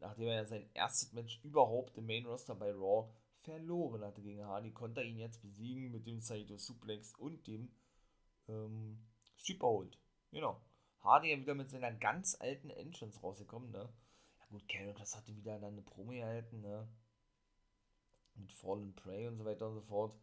Nachdem 0.00 0.28
er 0.28 0.36
ja 0.36 0.46
sein 0.46 0.68
erstes 0.72 1.12
Match 1.12 1.40
überhaupt 1.44 1.96
im 1.96 2.06
Main 2.06 2.24
Roster 2.24 2.54
bei 2.54 2.72
Raw 2.72 3.12
verloren 3.42 4.02
hatte 4.02 4.22
gegen 4.22 4.44
Hardy, 4.44 4.72
konnte 4.72 5.00
er 5.00 5.06
ihn 5.06 5.18
jetzt 5.18 5.42
besiegen 5.42 5.90
mit 5.90 6.06
dem 6.06 6.20
Saito 6.20 6.56
Suplex 6.56 7.14
und 7.14 7.46
dem 7.46 7.70
ähm, 8.48 8.98
Superhold. 9.36 9.98
Genau. 10.30 10.60
Hardy 11.02 11.30
ja 11.30 11.38
wieder 11.38 11.54
mit 11.54 11.70
seiner 11.70 11.92
ganz 11.92 12.36
alten 12.40 12.70
Entrance 12.70 13.20
rausgekommen, 13.20 13.70
ne? 13.70 13.88
Ja 14.38 14.46
gut, 14.50 14.68
Karen 14.68 14.94
Cross 14.94 15.16
hatte 15.16 15.34
wieder 15.34 15.58
dann 15.58 15.72
eine 15.72 15.82
Promo 15.82 16.12
erhalten, 16.12 16.60
ne? 16.60 16.88
Mit 18.34 18.52
Fallen 18.52 18.94
Prey 18.94 19.26
und 19.28 19.38
so 19.38 19.44
weiter 19.44 19.68
und 19.68 19.74
so 19.74 19.82
fort. 19.82 20.14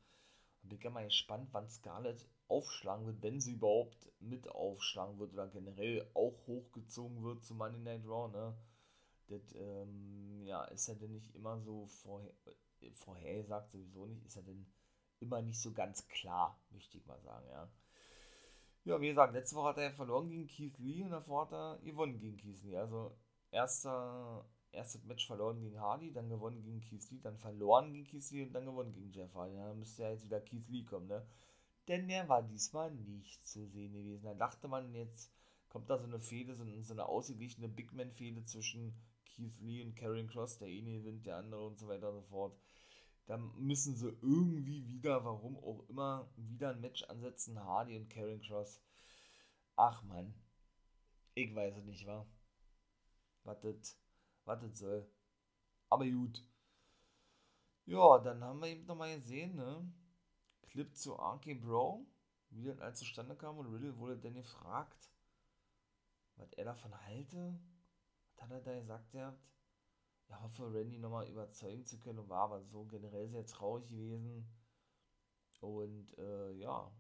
Und 0.64 0.70
bin 0.70 0.94
mal 0.94 1.06
gespannt, 1.06 1.50
wann 1.52 1.70
Scarlett 1.70 2.28
aufschlagen 2.48 3.06
wird, 3.06 3.22
wenn 3.22 3.40
sie 3.40 3.54
überhaupt 3.54 4.12
mit 4.20 4.50
aufschlagen 4.50 5.20
wird 5.20 5.34
oder 5.34 5.48
generell 5.48 6.10
auch 6.14 6.46
hochgezogen 6.48 7.24
wird 7.24 7.44
zu 7.44 7.56
Money 7.56 7.80
Night 7.80 8.06
Raw, 8.06 8.32
ne? 8.32 8.58
Das, 9.28 9.54
ähm, 9.56 10.44
ja, 10.46 10.64
ist 10.66 10.88
ja 10.88 10.96
denn 10.96 11.12
nicht 11.12 11.36
immer 11.36 11.60
so 11.60 11.88
vorher, 11.88 12.32
äh, 12.82 12.92
vorhergesagt, 12.92 13.72
sowieso 13.72 14.06
nicht, 14.06 14.26
ist 14.26 14.36
ja 14.36 14.42
denn 14.42 14.66
immer 15.20 15.42
nicht 15.42 15.60
so 15.60 15.74
ganz 15.74 16.08
klar, 16.08 16.62
möchte 16.70 16.98
ich 16.98 17.06
mal 17.06 17.20
sagen, 17.22 17.48
ja. 17.50 17.70
Ja, 18.88 19.02
wie 19.02 19.10
gesagt, 19.10 19.34
letzte 19.34 19.58
Woche 19.58 19.68
hat 19.68 19.78
er 19.80 19.92
verloren 19.92 20.30
gegen 20.30 20.48
Keith 20.48 20.78
Lee 20.80 21.04
und 21.04 21.10
davor 21.10 21.42
hat 21.42 21.52
er 21.52 21.78
gewonnen 21.84 22.20
gegen 22.20 22.38
Keith 22.38 22.64
Lee. 22.64 22.78
Also, 22.78 23.18
erster, 23.52 24.46
erstes 24.72 25.04
Match 25.04 25.28
verloren 25.28 25.60
gegen 25.60 25.78
Hardy, 25.78 26.14
dann 26.14 26.30
gewonnen 26.30 26.64
gegen 26.64 26.80
Keith 26.80 27.12
Lee, 27.12 27.20
dann 27.22 27.38
verloren 27.38 27.92
gegen 27.92 28.06
Keith 28.06 28.32
Lee 28.32 28.44
und 28.44 28.54
dann 28.54 28.64
gewonnen 28.64 28.94
gegen 28.94 29.12
Jeff 29.12 29.34
Hardy. 29.36 29.58
Dann 29.58 29.78
müsste 29.78 30.04
ja 30.04 30.12
jetzt 30.12 30.24
wieder 30.24 30.40
Keith 30.40 30.70
Lee 30.70 30.86
kommen, 30.86 31.08
ne? 31.08 31.28
denn 31.90 32.08
der 32.08 32.30
war 32.30 32.42
diesmal 32.42 32.90
nicht 32.92 33.46
zu 33.46 33.68
sehen 33.68 33.92
gewesen. 33.92 34.24
Da 34.24 34.34
dachte 34.36 34.70
man, 34.70 34.96
jetzt 34.96 35.34
kommt 35.68 35.90
da 35.90 35.98
so 35.98 36.06
eine 36.06 36.22
Fehde, 36.22 36.56
so, 36.56 36.64
so 36.82 36.94
eine 36.94 37.08
ausgeglichene 37.08 37.68
Big 37.68 37.92
Man-Fehde 37.92 38.46
zwischen 38.46 38.96
Keith 39.26 39.60
Lee 39.60 39.84
und 39.84 39.98
Karen 39.98 40.30
Cross, 40.30 40.60
der 40.60 40.70
eine 40.70 41.00
gewinnt, 41.00 41.26
der 41.26 41.36
andere 41.36 41.66
und 41.68 41.78
so 41.78 41.90
weiter 41.90 42.08
und 42.08 42.16
so 42.16 42.22
fort. 42.22 42.58
Da 43.28 43.38
müssen 43.38 43.96
sie 43.96 44.08
irgendwie 44.22 44.88
wieder, 44.88 45.24
warum 45.26 45.58
auch 45.58 45.88
immer, 45.90 46.32
wieder 46.38 46.72
ein 46.72 46.82
Match 46.82 47.04
ansetzen, 47.04 47.60
Hardy 47.60 47.98
und 47.98 48.10
Karen 48.10 48.42
Cross. 48.42 48.82
Ach 49.76 50.02
man, 50.04 50.34
ich 51.36 51.54
weiß 51.54 51.76
es 51.78 51.84
nicht, 51.84 52.08
wa? 52.08 52.26
Was 53.44 53.60
das 53.62 54.80
soll. 54.80 55.12
Aber 55.90 56.06
gut. 56.06 56.42
Ja, 57.86 58.18
dann 58.20 58.44
haben 58.44 58.62
wir 58.62 58.70
eben 58.70 58.86
nochmal 58.86 59.16
gesehen, 59.16 59.56
ne? 59.56 59.94
Clip 60.64 60.96
zu 60.96 61.14
RK 61.14 61.54
Bro, 61.56 62.06
wie 62.50 62.66
das 62.66 62.80
alles 62.80 63.00
zustande 63.00 63.36
kam 63.36 63.58
und 63.58 63.74
Riddle 63.74 63.98
wurde 63.98 64.18
dann 64.18 64.36
gefragt, 64.36 65.12
was 66.36 66.52
er 66.54 66.66
davon 66.66 66.98
halte. 67.06 67.60
Was 68.36 68.44
hat 68.44 68.52
er 68.52 68.62
da 68.62 68.80
gesagt 68.80 69.12
gehabt? 69.12 69.57
Er 70.30 70.42
hoffe, 70.42 70.74
Randy 70.74 71.00
nochmal 71.00 71.28
überzeugen 71.28 71.86
zu 71.86 72.00
können 72.00 72.20
und 72.20 72.30
war 72.30 72.44
aber 72.44 72.62
so 72.64 72.86
generell 72.86 73.30
sehr 73.30 73.46
traurig 73.46 73.88
gewesen. 73.90 74.46
Und 75.62 76.18
äh, 76.18 76.52
ja, 76.54 76.92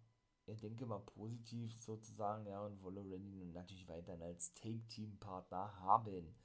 er 0.46 0.56
denke 0.56 0.86
mal 0.86 1.00
positiv 1.00 1.74
sozusagen, 1.76 2.48
ja, 2.48 2.66
und 2.66 2.82
wolle 2.82 3.02
Randy 3.02 3.46
natürlich 3.46 3.88
weiterhin 3.88 4.24
als 4.24 4.54
Take-Team-Partner 4.54 5.80
haben. 5.82 6.36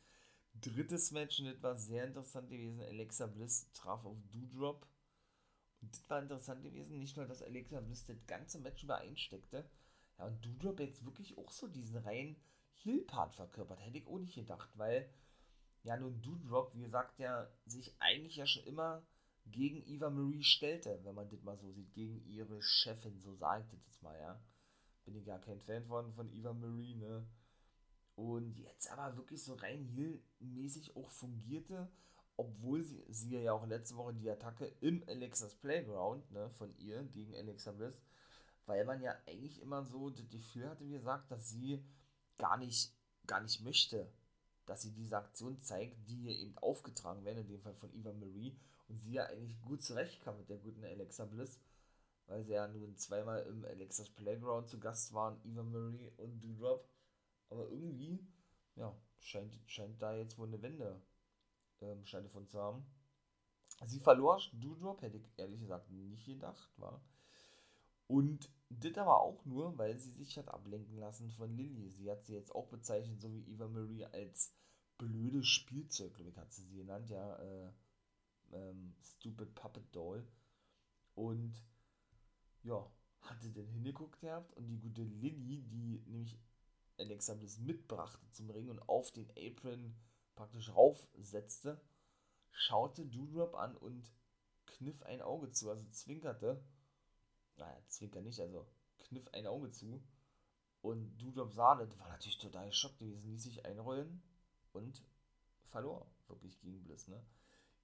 Drittes 0.54 1.12
Match 1.12 1.40
und 1.40 1.46
etwas 1.46 1.86
sehr 1.86 2.04
interessant 2.04 2.50
gewesen. 2.50 2.80
Alexa 2.80 3.26
Bliss 3.26 3.72
traf 3.72 4.04
auf 4.04 4.18
Doudrop 4.30 4.86
und 5.82 5.92
das 5.96 6.08
war 6.08 6.22
interessant 6.22 6.62
gewesen, 6.62 6.98
nicht 6.98 7.16
nur, 7.16 7.26
dass 7.26 7.42
Alexa 7.42 7.80
Bliss 7.80 8.06
das 8.06 8.24
ganze 8.26 8.60
Match 8.60 8.84
über 8.84 8.98
einsteckte, 8.98 9.68
ja, 10.18 10.26
und 10.26 10.44
Doudrop 10.44 10.80
jetzt 10.80 11.04
wirklich 11.04 11.36
auch 11.36 11.50
so 11.50 11.66
diesen 11.66 11.96
reinen 11.96 12.36
Heel-Part 12.74 13.34
verkörpert, 13.34 13.80
hätte 13.80 13.98
ich 13.98 14.06
auch 14.06 14.18
nicht 14.18 14.34
gedacht, 14.34 14.70
weil, 14.78 15.12
ja, 15.84 15.96
nun 15.96 16.20
Doudrop, 16.22 16.74
wie 16.74 16.82
gesagt, 16.82 17.18
ja, 17.18 17.48
sich 17.66 17.94
eigentlich 17.98 18.36
ja 18.36 18.46
schon 18.46 18.64
immer 18.64 19.02
gegen 19.46 19.84
Eva 19.86 20.10
Marie 20.10 20.44
stellte, 20.44 21.00
wenn 21.02 21.14
man 21.14 21.28
das 21.28 21.42
mal 21.42 21.56
so 21.58 21.70
sieht, 21.72 21.92
gegen 21.94 22.24
ihre 22.26 22.62
Chefin, 22.62 23.20
so 23.20 23.34
sage 23.34 23.64
ich 23.64 23.70
das 23.70 23.84
jetzt 23.86 24.02
mal, 24.02 24.18
ja. 24.18 24.40
Bin 25.04 25.16
ich 25.16 25.24
gar 25.24 25.40
kein 25.40 25.60
Fan 25.60 25.84
von, 25.86 26.12
von 26.14 26.32
Eva 26.32 26.52
Marie, 26.52 26.94
ne. 26.94 27.26
Und 28.14 28.56
jetzt 28.58 28.90
aber 28.90 29.16
wirklich 29.16 29.42
so 29.42 29.54
rein 29.54 29.84
Heel-mäßig 29.84 30.94
auch 30.96 31.10
fungierte 31.10 31.90
obwohl 32.36 32.82
sie, 32.82 33.04
sie 33.08 33.38
ja 33.38 33.52
auch 33.52 33.66
letzte 33.66 33.96
Woche 33.96 34.14
die 34.14 34.30
Attacke 34.30 34.66
im 34.80 35.04
Alexas 35.06 35.54
Playground 35.54 36.30
ne, 36.30 36.50
von 36.50 36.76
ihr 36.78 37.02
gegen 37.04 37.34
Alexa 37.34 37.72
Bliss, 37.72 38.00
weil 38.66 38.84
man 38.84 39.02
ja 39.02 39.14
eigentlich 39.26 39.60
immer 39.60 39.84
so 39.84 40.10
das 40.10 40.28
Gefühl 40.28 40.68
hatte, 40.68 40.84
wie 40.84 40.92
gesagt, 40.92 41.30
dass 41.30 41.50
sie 41.50 41.84
gar 42.38 42.56
nicht, 42.56 42.92
gar 43.26 43.40
nicht 43.40 43.60
möchte, 43.62 44.10
dass 44.66 44.82
sie 44.82 44.92
diese 44.92 45.16
Aktion 45.16 45.60
zeigt, 45.60 46.08
die 46.08 46.16
ihr 46.16 46.36
eben 46.36 46.56
aufgetragen 46.58 47.24
werden, 47.24 47.38
in 47.38 47.48
dem 47.48 47.60
Fall 47.60 47.74
von 47.74 47.92
Eva 47.94 48.12
Marie, 48.12 48.56
und 48.88 49.00
sie 49.00 49.12
ja 49.12 49.24
eigentlich 49.26 49.60
gut 49.62 49.82
zurechtkam 49.82 50.36
mit 50.38 50.50
der 50.50 50.58
guten 50.58 50.84
Alexa 50.84 51.24
Bliss, 51.24 51.60
weil 52.26 52.44
sie 52.44 52.52
ja 52.52 52.68
nun 52.68 52.96
zweimal 52.96 53.42
im 53.46 53.64
Alexas 53.64 54.10
Playground 54.10 54.68
zu 54.68 54.78
Gast 54.78 55.12
waren, 55.12 55.40
Eva 55.44 55.62
Marie 55.62 56.10
und 56.16 56.40
Doodrop, 56.40 56.88
aber 57.48 57.68
irgendwie, 57.70 58.26
ja, 58.76 58.94
scheint, 59.20 59.58
scheint 59.66 60.00
da 60.00 60.14
jetzt 60.14 60.38
wohl 60.38 60.48
eine 60.48 60.62
Wende 60.62 61.00
ähm, 61.82 62.04
scheint 62.06 62.26
davon 62.26 62.46
zu 62.46 62.60
haben. 62.60 62.84
Sie 63.84 64.00
verlor 64.00 64.40
Doudrop, 64.52 65.02
hätte 65.02 65.16
ich 65.16 65.24
ehrlich 65.36 65.60
gesagt 65.60 65.90
nicht 65.90 66.26
gedacht, 66.26 66.70
war. 66.76 67.02
Und 68.06 68.48
das 68.80 68.96
aber 68.98 69.20
auch 69.20 69.44
nur, 69.44 69.76
weil 69.78 69.98
sie 69.98 70.10
sich 70.12 70.36
hat 70.38 70.48
ablenken 70.48 70.96
lassen 70.98 71.30
von 71.30 71.54
Lilly. 71.56 71.90
Sie 71.90 72.10
hat 72.10 72.24
sie 72.24 72.34
jetzt 72.34 72.54
auch 72.54 72.68
bezeichnet, 72.68 73.20
so 73.20 73.32
wie 73.32 73.44
Eva 73.50 73.68
Marie, 73.68 74.04
als 74.04 74.54
blödes 74.98 75.48
Spielzeug, 75.48 76.18
ich, 76.20 76.36
hat 76.36 76.52
sie 76.52 76.62
sie 76.62 76.76
genannt, 76.76 77.10
ja, 77.10 77.36
äh, 77.36 77.72
ähm, 78.52 78.94
Stupid 79.02 79.54
Puppet 79.54 79.94
Doll. 79.94 80.26
Und 81.14 81.62
ja, 82.62 82.90
hat 83.20 83.40
sie 83.40 83.52
denn 83.52 83.66
hingeguckt 83.66 84.20
gehabt 84.20 84.52
und 84.56 84.68
die 84.68 84.78
gute 84.78 85.02
Lilly, 85.02 85.62
die 85.62 86.02
nämlich 86.06 86.38
Alexa 86.98 87.34
Bliss 87.34 87.58
mitbrachte 87.58 88.30
zum 88.30 88.50
Ring 88.50 88.68
und 88.68 88.80
auf 88.88 89.10
den 89.12 89.30
Apron 89.30 89.94
praktisch 90.34 90.74
raufsetzte, 90.74 91.80
schaute 92.50 93.06
Doodrop 93.06 93.54
an 93.54 93.76
und 93.76 94.10
kniff 94.66 95.02
ein 95.02 95.22
Auge 95.22 95.50
zu, 95.50 95.70
also 95.70 95.84
zwinkerte. 95.90 96.64
Naja, 97.56 97.78
zwinker 97.88 98.20
nicht, 98.20 98.40
also 98.40 98.66
kniff 98.98 99.28
ein 99.32 99.46
Auge 99.46 99.70
zu. 99.70 100.02
Und 100.80 101.16
Doodrop 101.18 101.52
sah 101.52 101.76
das, 101.76 101.98
war 101.98 102.08
natürlich 102.08 102.38
total 102.38 102.66
geschockt 102.66 102.98
gewesen, 102.98 103.30
ließ 103.30 103.42
sich 103.42 103.64
einrollen 103.64 104.22
und 104.72 105.02
verlor 105.64 106.06
wirklich 106.28 106.60
gegen 106.60 106.82
Bliss, 106.82 107.08
ne? 107.08 107.24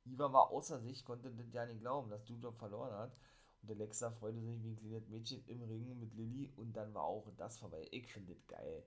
Iva 0.04 0.32
war 0.32 0.50
außer 0.50 0.80
sich, 0.80 1.04
konnte 1.04 1.30
das 1.30 1.52
ja 1.52 1.66
nicht 1.66 1.80
glauben, 1.80 2.10
dass 2.10 2.24
Doodrop 2.24 2.58
verloren 2.58 2.92
hat. 2.92 3.16
Und 3.62 3.70
Alexa 3.70 4.10
freute 4.10 4.40
sich 4.40 4.62
wie 4.62 4.70
ein 4.70 4.76
kleines 4.76 5.08
Mädchen 5.08 5.44
im 5.46 5.62
Ring 5.62 5.98
mit 5.98 6.14
Lilly 6.14 6.52
und 6.56 6.72
dann 6.74 6.94
war 6.94 7.04
auch 7.04 7.28
das 7.36 7.58
vorbei. 7.58 7.86
Ich 7.90 8.12
finde 8.12 8.34
das 8.34 8.46
geil. 8.46 8.84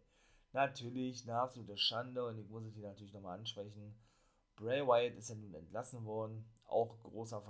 Natürlich 0.54 1.24
eine 1.24 1.40
absolute 1.40 1.78
Schande 1.78 2.26
und 2.26 2.38
ich 2.38 2.50
muss 2.50 2.66
es 2.66 2.74
hier 2.76 2.88
natürlich 2.88 3.14
nochmal 3.14 3.38
ansprechen. 3.38 3.96
Bray 4.56 4.86
Wyatt 4.86 5.16
ist 5.16 5.30
ja 5.30 5.36
nun 5.36 5.54
entlassen 5.54 6.06
worden, 6.06 6.46
auch 6.72 7.00
großer 7.04 7.44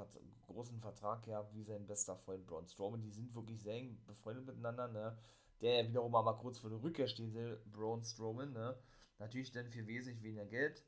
großen 0.47 0.79
Vertrag 0.81 1.23
gehabt, 1.23 1.53
wie 1.53 1.63
sein 1.63 1.87
bester 1.87 2.17
Freund 2.17 2.45
Braun 2.45 2.67
Strowman. 2.67 3.01
Die 3.01 3.11
sind 3.11 3.33
wirklich 3.35 3.61
sehr 3.61 3.75
eng 3.75 3.97
befreundet 4.05 4.45
miteinander, 4.45 4.87
ne? 4.87 5.17
Der 5.61 5.81
ja 5.81 5.87
wiederum 5.87 6.15
aber 6.15 6.37
kurz 6.37 6.57
vor 6.59 6.69
der 6.69 6.81
Rückkehr 6.81 7.07
stehen 7.07 7.33
will, 7.33 7.61
Braun 7.71 8.03
Strowman, 8.03 8.51
ne? 8.51 8.77
Natürlich 9.19 9.51
dann 9.51 9.69
für 9.69 9.85
wesentlich 9.85 10.23
weniger 10.23 10.45
Geld, 10.45 10.83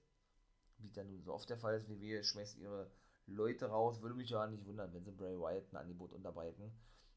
wie 0.79 0.91
dann 0.91 1.07
nun 1.07 1.21
so 1.21 1.33
oft 1.33 1.49
der 1.49 1.57
Fall 1.57 1.75
ist. 1.75 1.87
WWE 1.87 2.23
schmeißt 2.23 2.57
ihre 2.57 2.89
Leute 3.27 3.67
raus. 3.67 4.01
Würde 4.01 4.15
mich 4.15 4.31
ja 4.31 4.47
nicht 4.47 4.65
wundern, 4.65 4.93
wenn 4.93 5.03
sie 5.05 5.11
Bray 5.11 5.39
Wyatt 5.39 5.71
ein 5.71 5.77
Angebot 5.77 6.11
unterbreiten, 6.13 6.71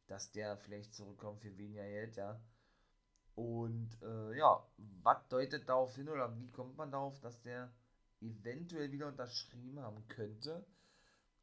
dass 0.07 0.31
der 0.33 0.57
vielleicht 0.59 0.95
zurückkommt 0.95 1.41
für 1.41 1.57
weniger 1.57 1.87
Geld, 1.89 2.17
ja. 2.17 2.41
Und 3.35 3.91
äh, 4.03 4.39
ja, 4.39 4.67
was 5.03 5.29
deutet 5.29 5.69
darauf 5.69 5.95
hin 5.95 6.09
oder 6.09 6.35
wie 6.39 6.51
kommt 6.51 6.77
man 6.77 6.91
darauf, 6.91 7.21
dass 7.21 7.41
der 7.43 7.71
eventuell 8.21 8.91
wieder 8.93 9.09
unterschrieben 9.09 9.81
haben 9.81 10.07
könnte? 10.09 10.65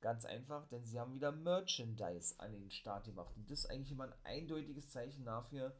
Ganz 0.03 0.25
einfach, 0.25 0.67
denn 0.67 0.83
sie 0.83 1.00
haben 1.00 1.13
wieder 1.13 1.31
Merchandise 1.31 2.38
an 2.38 2.51
den 2.51 2.69
Start 2.69 3.05
gemacht. 3.05 3.33
Und 3.38 3.50
das 3.50 3.60
ist 3.60 3.72
eigentlich 3.72 3.93
immer 3.93 4.03
ein 4.03 4.25
eindeutiges 4.25 4.89
Zeichen 4.89 5.24
dafür, 5.24 5.74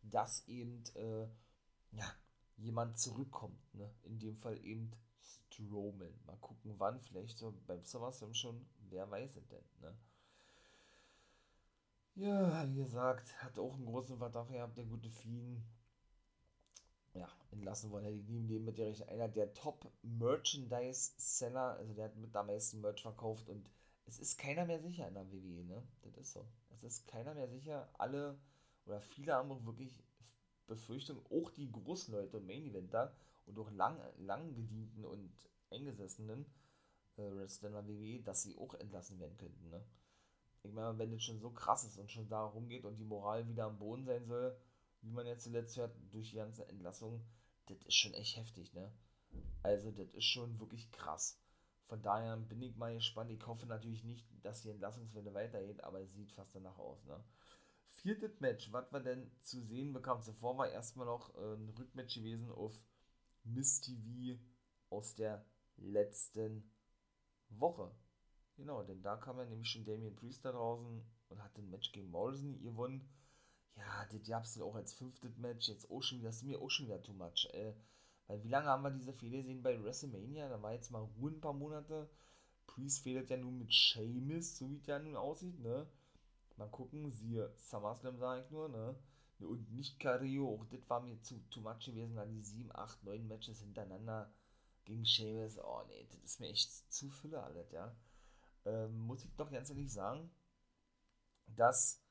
dass 0.00 0.46
eben 0.46 0.84
äh, 0.94 1.26
ja, 1.90 2.06
jemand 2.56 3.00
zurückkommt. 3.00 3.74
Ne? 3.74 3.92
In 4.04 4.20
dem 4.20 4.36
Fall 4.36 4.64
eben 4.64 4.92
Strowman. 5.20 6.14
Mal 6.24 6.36
gucken, 6.36 6.74
wann. 6.78 7.00
Vielleicht 7.00 7.36
so 7.36 7.52
beim 7.66 7.82
SummerSlam 7.82 8.32
schon. 8.32 8.64
Wer 8.90 9.10
weiß 9.10 9.34
es 9.34 9.48
denn, 9.48 9.64
ne? 9.80 9.98
Ja, 12.14 12.70
wie 12.70 12.76
gesagt, 12.76 13.42
hat 13.42 13.58
auch 13.58 13.74
einen 13.74 13.86
großen 13.86 14.18
Verdacht 14.18 14.52
gehabt, 14.52 14.76
der 14.76 14.84
gute 14.84 15.10
Fiend. 15.10 15.64
Entlassen 17.54 17.90
worden 17.90 18.04
hätte 18.04 18.18
ich 18.18 18.28
nie 18.28 18.36
im 18.36 18.46
Leben 18.46 18.66
mit 18.66 18.78
der 18.78 18.86
Rechnung. 18.86 19.08
Einer 19.08 19.28
der 19.28 19.52
Top-Merchandise-Seller, 19.54 21.78
also 21.78 21.94
der 21.94 22.04
hat 22.06 22.16
mit 22.16 22.34
am 22.36 22.48
meisten 22.48 22.80
Merch 22.80 23.02
verkauft 23.02 23.48
und 23.48 23.70
es 24.06 24.18
ist 24.18 24.38
keiner 24.38 24.66
mehr 24.66 24.80
sicher 24.80 25.08
in 25.08 25.14
der 25.14 25.32
WWE, 25.32 25.64
ne? 25.64 25.82
Das 26.02 26.18
ist 26.18 26.34
so. 26.34 26.44
Es 26.70 26.82
ist 26.82 27.08
keiner 27.08 27.32
mehr 27.34 27.48
sicher. 27.48 27.88
Alle 27.94 28.38
oder 28.86 29.00
viele 29.00 29.34
haben 29.34 29.50
auch 29.50 29.64
wirklich 29.64 29.96
Befürchtungen, 30.66 31.24
auch 31.30 31.50
die 31.50 31.70
großen 31.70 32.14
Leute 32.14 32.36
und 32.36 32.46
Main-Eventer 32.46 33.14
und 33.46 33.58
auch 33.58 33.70
lang, 33.70 33.98
lang 34.18 34.54
gedienten 34.54 35.04
und 35.04 35.32
eingesessenen 35.70 36.46
äh, 37.16 37.22
Wrestler 37.22 37.86
WWE, 37.86 38.22
dass 38.22 38.42
sie 38.42 38.56
auch 38.56 38.74
entlassen 38.74 39.18
werden 39.20 39.36
könnten. 39.36 39.70
Ne? 39.70 39.84
Ich 40.62 40.72
meine, 40.72 40.98
wenn 40.98 41.12
das 41.12 41.22
schon 41.22 41.40
so 41.40 41.50
krass 41.50 41.84
ist 41.84 41.98
und 41.98 42.10
schon 42.10 42.28
darum 42.28 42.68
geht 42.68 42.84
und 42.84 42.96
die 42.96 43.04
Moral 43.04 43.46
wieder 43.48 43.64
am 43.64 43.78
Boden 43.78 44.04
sein 44.04 44.26
soll, 44.26 44.56
wie 45.02 45.10
man 45.10 45.26
jetzt 45.26 45.44
zuletzt 45.44 45.76
hört, 45.76 45.94
durch 46.10 46.30
die 46.30 46.36
ganze 46.36 46.66
Entlassung, 46.68 47.22
das 47.66 47.82
ist 47.82 47.94
schon 47.94 48.14
echt 48.14 48.36
heftig, 48.36 48.72
ne? 48.74 48.92
Also, 49.62 49.90
das 49.90 50.12
ist 50.14 50.24
schon 50.24 50.58
wirklich 50.60 50.90
krass. 50.92 51.40
Von 51.86 52.02
daher 52.02 52.36
bin 52.36 52.62
ich 52.62 52.76
mal 52.76 52.94
gespannt. 52.94 53.30
Ich 53.30 53.46
hoffe 53.46 53.66
natürlich 53.66 54.04
nicht, 54.04 54.26
dass 54.42 54.62
die 54.62 54.70
Entlassungswelle 54.70 55.34
weitergeht, 55.34 55.82
aber 55.84 56.00
es 56.00 56.14
sieht 56.14 56.32
fast 56.32 56.54
danach 56.54 56.78
aus, 56.78 57.04
ne? 57.04 57.22
Viertes 57.86 58.40
Match, 58.40 58.72
was 58.72 58.90
wir 58.92 59.00
denn 59.00 59.30
zu 59.40 59.62
sehen 59.62 59.92
bekamen. 59.92 60.22
Zuvor 60.22 60.58
war 60.58 60.68
erstmal 60.68 61.06
noch 61.06 61.34
äh, 61.36 61.54
ein 61.54 61.68
Rückmatch 61.70 62.14
gewesen 62.16 62.50
auf 62.50 62.74
Miss 63.44 63.80
TV 63.80 64.40
aus 64.90 65.14
der 65.14 65.44
letzten 65.76 66.70
Woche. 67.48 67.94
Genau, 68.56 68.82
denn 68.82 69.02
da 69.02 69.16
kam 69.16 69.38
ja 69.38 69.44
nämlich 69.44 69.68
schon 69.68 69.84
Damien 69.84 70.14
Priest 70.14 70.44
da 70.44 70.52
draußen 70.52 71.04
und 71.28 71.42
hat 71.42 71.56
ein 71.58 71.70
Match 71.70 71.92
gegen 71.92 72.10
Morrison 72.10 72.60
gewonnen. 72.62 73.08
Ja, 73.76 74.06
das 74.10 74.26
gab 74.26 74.44
es 74.44 74.60
auch 74.60 74.74
als 74.74 74.94
fünftes 74.94 75.36
Match. 75.36 75.68
Jetzt 75.68 75.90
auch 75.90 76.02
schon 76.02 76.18
wieder, 76.18 76.28
das 76.28 76.36
ist 76.36 76.44
mir 76.44 76.60
auch 76.60 76.70
schon 76.70 76.86
wieder 76.86 77.02
too 77.02 77.12
much. 77.12 77.48
Äh, 77.52 77.74
weil 78.26 78.42
wie 78.42 78.48
lange 78.48 78.66
haben 78.66 78.82
wir 78.82 78.90
diese 78.90 79.12
Fehler 79.12 79.38
gesehen 79.38 79.62
bei 79.62 79.82
WrestleMania? 79.82 80.48
Da 80.48 80.60
war 80.62 80.72
jetzt 80.72 80.90
mal 80.90 81.02
Ruhe 81.02 81.32
ein 81.32 81.40
paar 81.40 81.52
Monate. 81.52 82.08
Priest 82.66 83.02
fehlt 83.02 83.30
ja 83.30 83.36
nun 83.36 83.58
mit 83.58 83.72
Sheamus, 83.72 84.56
so 84.56 84.70
wie 84.70 84.76
es 84.76 84.86
ja 84.86 84.98
nun 84.98 85.16
aussieht, 85.16 85.60
ne? 85.60 85.86
Mal 86.56 86.68
gucken, 86.70 87.10
siehe 87.12 87.52
SummerSlam, 87.58 88.18
sage 88.18 88.42
ich 88.44 88.50
nur, 88.50 88.68
ne? 88.68 88.96
Und 89.40 89.70
nicht 89.72 89.98
Cario, 90.00 90.54
auch 90.54 90.64
das 90.66 90.88
war 90.88 91.00
mir 91.00 91.20
zu 91.20 91.38
too 91.50 91.60
much 91.60 91.84
gewesen, 91.84 92.16
dann 92.16 92.32
die 92.32 92.42
7, 92.42 92.70
8, 92.74 93.04
9 93.04 93.26
Matches 93.26 93.60
hintereinander 93.60 94.32
gegen 94.84 95.04
Sheamus. 95.04 95.58
Oh 95.58 95.82
nee, 95.88 96.06
das 96.10 96.22
ist 96.22 96.40
mir 96.40 96.48
echt 96.48 96.92
zu 96.92 97.10
Fülle 97.10 97.42
alles, 97.42 97.70
ja. 97.72 97.94
Ähm, 98.64 98.96
muss 99.06 99.24
ich 99.24 99.34
doch 99.36 99.50
ganz 99.50 99.68
ehrlich 99.68 99.92
sagen, 99.92 100.30
dass 101.46 102.03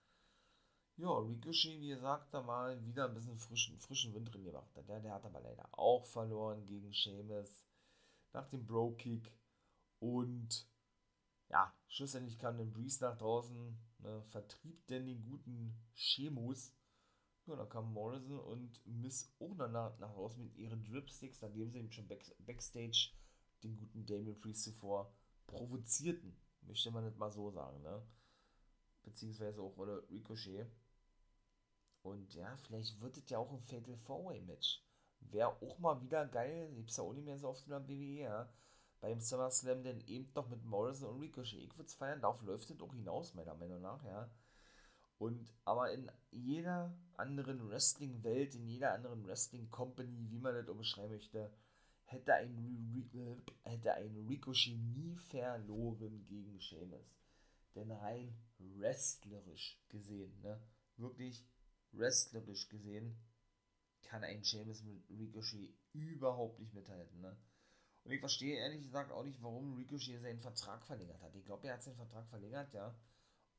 ja, 1.03 1.17
Ricochet, 1.19 1.79
wie 1.81 1.89
gesagt, 1.89 2.33
da 2.33 2.41
mal 2.41 2.83
wieder 2.85 3.07
ein 3.07 3.13
bisschen 3.13 3.37
frischen, 3.37 3.77
frischen 3.79 4.13
Wind 4.13 4.33
drin 4.33 4.45
gemacht. 4.45 4.69
Der, 4.75 4.99
der 4.99 5.13
hat 5.13 5.25
aber 5.25 5.41
leider 5.41 5.67
auch 5.77 6.05
verloren 6.05 6.65
gegen 6.65 6.93
Sheamus 6.93 7.65
nach 8.31 8.47
dem 8.47 8.65
Bro-Kick. 8.65 9.31
Und 9.99 10.67
ja, 11.49 11.73
schlussendlich 11.87 12.39
kam 12.39 12.57
dann 12.57 12.71
Breeze 12.71 13.03
nach 13.03 13.17
draußen, 13.17 13.77
ne, 13.99 14.23
vertrieb 14.23 14.87
denn 14.87 15.05
den 15.05 15.21
guten 15.21 15.75
Sheamus 15.93 16.73
ja, 17.45 17.55
da 17.57 17.65
kam 17.65 17.91
Morrison 17.91 18.39
und 18.39 18.79
Miss 18.85 19.33
auch 19.39 19.53
danach 19.57 19.97
nach 19.99 20.15
raus 20.15 20.37
mit 20.37 20.55
ihren 20.55 20.83
Dripsticks, 20.85 21.41
nachdem 21.41 21.69
sie 21.69 21.79
eben 21.79 21.91
schon 21.91 22.07
back, 22.07 22.23
Backstage 22.39 23.11
den 23.63 23.75
guten 23.75 24.05
Damien 24.05 24.39
Priest 24.39 24.63
zuvor 24.63 25.13
provozierten. 25.47 26.37
Möchte 26.61 26.91
man 26.91 27.03
nicht 27.03 27.17
mal 27.17 27.31
so 27.31 27.51
sagen, 27.51 27.81
ne? 27.81 28.01
Beziehungsweise 29.03 29.61
auch 29.61 29.75
oder 29.75 30.09
Ricochet. 30.09 30.71
Und 32.03 32.33
ja, 32.35 32.55
vielleicht 32.57 32.99
wird 33.01 33.17
es 33.17 33.29
ja 33.29 33.39
auch 33.39 33.51
ein 33.51 33.61
Fatal 33.61 33.95
Four-Way 33.95 34.41
Match. 34.41 34.83
Wäre 35.21 35.49
auch 35.49 35.79
mal 35.79 36.01
wieder 36.01 36.25
geil, 36.27 36.71
gibt's 36.75 36.97
ja 36.97 37.03
auch 37.03 37.13
nicht 37.13 37.25
mehr 37.25 37.39
so 37.39 37.47
oft 37.47 37.65
in 37.65 37.71
der 37.71 37.87
WWE, 37.87 38.21
ja. 38.21 38.53
Beim 38.99 39.19
SummerSlam 39.19 39.83
denn 39.83 40.01
eben 40.01 40.31
noch 40.35 40.49
mit 40.49 40.63
Morrison 40.63 41.15
und 41.15 41.21
Ricochet. 41.21 41.59
Ich 41.59 41.77
würde 41.77 41.87
es 41.87 41.93
feiern, 41.93 42.21
darauf 42.21 42.41
läuft 42.41 42.69
es 42.69 42.81
auch 42.81 42.93
hinaus, 42.93 43.33
meiner 43.33 43.55
Meinung 43.55 43.81
nach, 43.81 44.03
ja. 44.03 44.29
Und 45.17 45.53
aber 45.63 45.91
in 45.91 46.11
jeder 46.31 46.93
anderen 47.15 47.69
Wrestling-Welt, 47.69 48.55
in 48.55 48.67
jeder 48.67 48.93
anderen 48.93 49.25
Wrestling-Company, 49.25 50.29
wie 50.29 50.39
man 50.39 50.55
das 50.55 50.67
auch 50.67 50.75
beschreiben 50.75 51.13
möchte, 51.13 51.51
hätte 52.05 52.33
ein, 52.33 53.47
hätte 53.63 53.93
ein 53.93 54.25
Ricochet 54.27 54.77
nie 54.77 55.15
verloren 55.15 56.25
gegen 56.27 56.59
Sheamus. 56.59 57.15
Denn 57.75 57.91
rein 57.91 58.35
wrestlerisch 58.59 59.81
gesehen, 59.89 60.39
ne, 60.41 60.61
wirklich 60.97 61.45
wrestlerisch 61.93 62.69
gesehen, 62.69 63.17
kann 64.03 64.23
ein 64.23 64.43
Sheamus 64.43 64.83
mit 64.83 65.09
Ricochet 65.09 65.73
überhaupt 65.93 66.59
nicht 66.59 66.73
mithalten. 66.73 67.21
Ne? 67.21 67.37
Und 68.03 68.11
ich 68.11 68.19
verstehe 68.19 68.57
ehrlich 68.57 68.81
gesagt 68.81 69.11
auch 69.11 69.23
nicht, 69.23 69.41
warum 69.41 69.75
Ricochet 69.75 70.21
seinen 70.21 70.41
Vertrag 70.41 70.85
verlängert 70.85 71.21
hat. 71.21 71.35
Ich 71.35 71.45
glaube, 71.45 71.67
er 71.67 71.75
hat 71.75 71.83
seinen 71.83 71.95
Vertrag 71.95 72.27
verlängert, 72.27 72.73
ja 72.73 72.95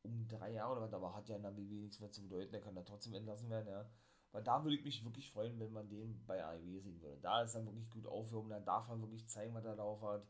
um 0.05 0.29
drei 0.29 0.53
Jahre 0.53 0.73
oder 0.73 0.83
was, 0.83 0.93
aber 0.93 1.15
hat 1.15 1.29
ja 1.29 1.37
in 1.37 1.43
der 1.43 1.57
WWE 1.57 1.81
nichts 1.81 1.99
mehr 1.99 2.11
zu 2.11 2.23
bedeuten, 2.23 2.53
der 2.53 2.61
kann 2.61 2.75
da 2.75 2.83
trotzdem 2.83 3.15
entlassen 3.15 3.51
werden, 3.51 3.69
ja. 3.69 3.91
Weil 4.33 4.43
da 4.43 4.63
würde 4.63 4.77
ich 4.77 4.85
mich 4.85 5.05
wirklich 5.05 5.31
freuen, 5.31 5.59
wenn 5.61 5.73
man 5.73 5.89
den 5.89 6.25
bei 6.27 6.45
AEW 6.45 6.81
sehen 6.81 7.01
würde. 7.01 7.21
Da 7.21 7.43
ist 7.43 7.55
er 7.55 7.65
wirklich 7.65 7.89
gut 7.91 8.07
aufgehoben, 8.07 8.51
da 8.51 8.61
darf 8.61 8.89
er 8.89 9.01
wirklich 9.01 9.27
zeigen, 9.29 9.55
was 9.55 9.65
er 9.65 9.77
drauf 9.77 10.03
hat. 10.03 10.27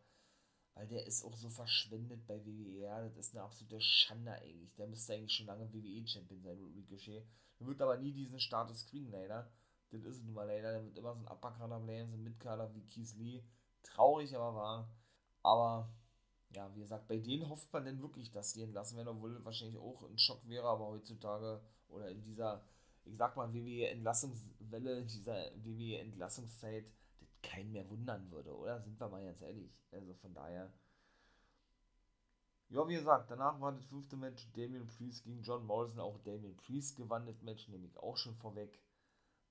Weil 0.74 0.88
der 0.88 1.06
ist 1.06 1.24
auch 1.24 1.36
so 1.36 1.48
verschwendet 1.48 2.26
bei 2.26 2.44
WWE, 2.44 2.80
ja. 2.80 3.02
Das 3.02 3.16
ist 3.16 3.34
eine 3.34 3.44
absolute 3.44 3.80
Schande 3.80 4.32
eigentlich. 4.32 4.74
Der 4.74 4.86
müsste 4.86 5.14
eigentlich 5.14 5.32
schon 5.32 5.46
lange 5.46 5.72
WWE-Champion 5.72 6.42
sein, 6.42 6.58
Ricochet. 6.58 7.26
Der 7.58 7.66
wird 7.66 7.80
aber 7.80 7.96
nie 7.96 8.12
diesen 8.12 8.40
Status 8.40 8.86
kriegen, 8.86 9.10
leider. 9.10 9.50
Das 9.90 10.02
ist 10.04 10.24
nun 10.24 10.34
mal 10.34 10.46
leider. 10.46 10.72
Der 10.72 10.84
wird 10.84 10.98
immer 10.98 11.14
so 11.14 11.20
ein 11.20 11.28
Upper-Kader 11.28 11.80
bleiben, 11.80 12.10
so 12.10 12.16
ein 12.16 12.22
Mid-Kader 12.22 12.74
wie 12.74 12.86
Keith 12.86 13.14
Lee. 13.16 13.44
Traurig, 13.82 14.34
aber 14.34 14.54
wahr. 14.54 14.96
Aber 15.42 15.94
ja, 16.50 16.74
wie 16.74 16.80
gesagt, 16.80 17.08
bei 17.08 17.18
denen 17.18 17.48
hofft 17.48 17.72
man 17.72 17.84
denn 17.84 18.00
wirklich, 18.00 18.30
dass 18.30 18.52
die 18.52 18.62
entlassen 18.62 18.96
werden, 18.96 19.08
obwohl 19.08 19.44
wahrscheinlich 19.44 19.76
auch 19.76 20.02
ein 20.08 20.18
Schock 20.18 20.46
wäre, 20.48 20.68
aber 20.68 20.86
heutzutage 20.86 21.60
oder 21.88 22.08
in 22.10 22.22
dieser, 22.22 22.64
ich 23.04 23.16
sag 23.16 23.36
mal, 23.36 23.52
WWE-Entlassungswelle, 23.52 25.04
dieser 25.04 25.50
WWE-Entlassungszeit, 25.64 26.86
das 27.20 27.28
keinen 27.42 27.72
mehr 27.72 27.88
wundern 27.88 28.30
würde, 28.30 28.56
oder? 28.56 28.80
Sind 28.82 28.98
wir 28.98 29.08
mal 29.08 29.24
ganz 29.24 29.42
ehrlich. 29.42 29.70
Also 29.90 30.14
von 30.14 30.32
daher. 30.34 30.72
Ja, 32.68 32.88
wie 32.88 32.94
gesagt, 32.94 33.30
danach 33.30 33.60
war 33.60 33.72
das 33.72 33.84
fünfte 33.84 34.16
Match 34.16 34.50
Damien 34.52 34.86
Priest 34.86 35.24
gegen 35.24 35.42
John 35.42 35.64
Morrison, 35.66 36.00
auch 36.00 36.18
Damien 36.18 36.56
Priest 36.56 36.96
gewann 36.96 37.26
das 37.26 37.42
Match, 37.42 37.68
nehme 37.68 37.86
ich 37.86 37.96
auch 37.98 38.16
schon 38.16 38.34
vorweg 38.36 38.80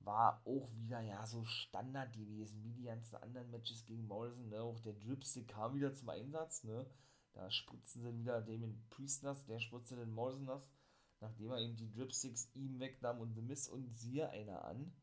war 0.05 0.41
auch 0.45 0.69
wieder 0.75 1.01
ja 1.01 1.25
so 1.25 1.43
Standard 1.45 2.13
gewesen, 2.13 2.63
wie 2.63 2.73
die 2.73 2.83
ganzen 2.83 3.15
anderen 3.17 3.49
Matches 3.51 3.85
gegen 3.85 4.07
Morrison. 4.07 4.49
Ne? 4.49 4.61
Auch 4.61 4.79
der 4.79 4.93
Dripstick 4.93 5.47
kam 5.47 5.75
wieder 5.75 5.93
zum 5.93 6.09
Einsatz. 6.09 6.63
Ne? 6.63 6.85
Da 7.33 7.49
spritzen 7.49 8.03
sie 8.03 8.17
wieder 8.17 8.41
Damien 8.41 8.83
Priest 8.89 9.23
nass, 9.23 9.45
der 9.45 9.59
spritzte 9.59 9.95
den 9.95 10.11
Morrison 10.11 10.45
nass, 10.45 10.69
nachdem 11.19 11.51
er 11.51 11.59
eben 11.59 11.75
die 11.75 11.89
Dripsticks 11.89 12.49
ihm 12.53 12.79
wegnahm 12.79 13.19
und 13.19 13.33
The 13.33 13.41
Miss 13.41 13.67
und 13.67 13.95
siehe 13.95 14.29
einer 14.29 14.65
an, 14.65 14.93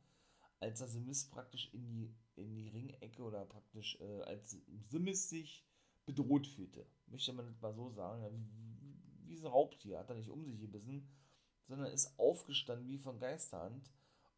als 0.61 0.81
er 0.81 0.89
The 0.89 1.01
Miss 1.01 1.29
praktisch 1.29 1.73
in 1.73 1.89
die, 1.89 2.15
in 2.37 2.55
die 2.55 2.69
Ringecke 2.69 3.23
oder 3.23 3.45
praktisch 3.47 3.99
äh, 4.01 4.23
als 4.23 4.57
The 4.91 4.99
Miss 4.99 5.29
sich 5.29 5.67
bedroht 6.07 6.47
fühlte. 6.47 6.87
Möchte 7.07 7.33
man 7.33 7.47
nicht 7.47 7.61
mal 7.61 7.75
so 7.75 7.91
sagen. 7.91 8.49
Wie, 9.25 9.39
ein 9.39 9.47
Raubtier 9.47 9.99
hat 9.99 10.11
er 10.11 10.17
nicht 10.17 10.29
um 10.29 10.45
sich 10.45 10.61
gebissen, 10.61 11.09
sondern 11.67 11.93
ist 11.93 12.19
aufgestanden 12.19 12.89
wie 12.89 12.99
von 12.99 13.19
Geisterhand 13.19 13.91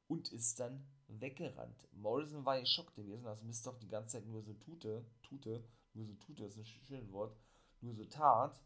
und 0.06 0.30
ist 0.32 0.60
dann 0.60 0.86
weggerannt. 1.08 1.88
Morrison 1.92 2.44
war 2.44 2.60
geschockt 2.60 2.94
gewesen, 2.94 3.24
dass 3.24 3.42
Mist 3.42 3.66
doch 3.66 3.78
die 3.78 3.88
ganze 3.88 4.18
Zeit 4.18 4.26
nur 4.26 4.42
so 4.42 4.52
tute, 4.54 5.04
tute, 5.22 5.64
nur 5.94 6.06
so 6.06 6.14
tut, 6.14 6.40
das 6.40 6.52
ist 6.52 6.58
ein 6.58 6.64
schönes 6.64 7.12
Wort, 7.12 7.36
nur 7.80 7.94
so 7.94 8.04
tat, 8.04 8.62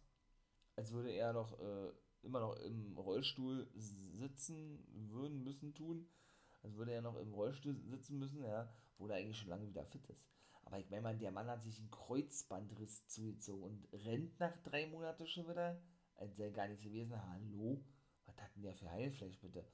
als 0.74 0.92
würde 0.92 1.12
er 1.12 1.32
noch 1.32 1.58
äh, 1.60 1.92
immer 2.22 2.40
noch 2.40 2.56
im 2.56 2.98
Rollstuhl 2.98 3.68
sitzen 3.74 4.84
würden 5.10 5.44
müssen 5.44 5.74
tun, 5.74 6.08
als 6.66 6.76
würde 6.76 6.92
er 6.92 7.02
noch 7.02 7.16
im 7.16 7.32
Rollstuhl 7.32 7.76
sitzen 7.84 8.18
müssen, 8.18 8.42
ja, 8.42 8.68
wo 8.98 9.06
er 9.06 9.16
eigentlich 9.16 9.38
schon 9.38 9.50
lange 9.50 9.68
wieder 9.68 9.84
fit 9.86 10.04
ist. 10.08 10.26
Aber 10.64 10.80
ich 10.80 10.90
meine, 10.90 11.16
der 11.16 11.30
Mann 11.30 11.46
hat 11.46 11.62
sich 11.62 11.78
einen 11.78 11.92
Kreuzbandriss 11.92 13.06
zugezogen 13.06 13.62
und 13.62 13.94
rennt 14.04 14.40
nach 14.40 14.56
drei 14.64 14.88
Monaten 14.88 15.26
schon 15.28 15.48
wieder, 15.48 15.80
als 16.16 16.36
sei 16.36 16.50
gar 16.50 16.66
nichts 16.66 16.82
gewesen. 16.82 17.14
Hallo? 17.30 17.84
Was 18.24 18.36
hat 18.40 18.54
denn 18.56 18.64
der 18.64 18.74
für 18.74 18.90
Heilfleisch 18.90 19.40
bitte? 19.40 19.64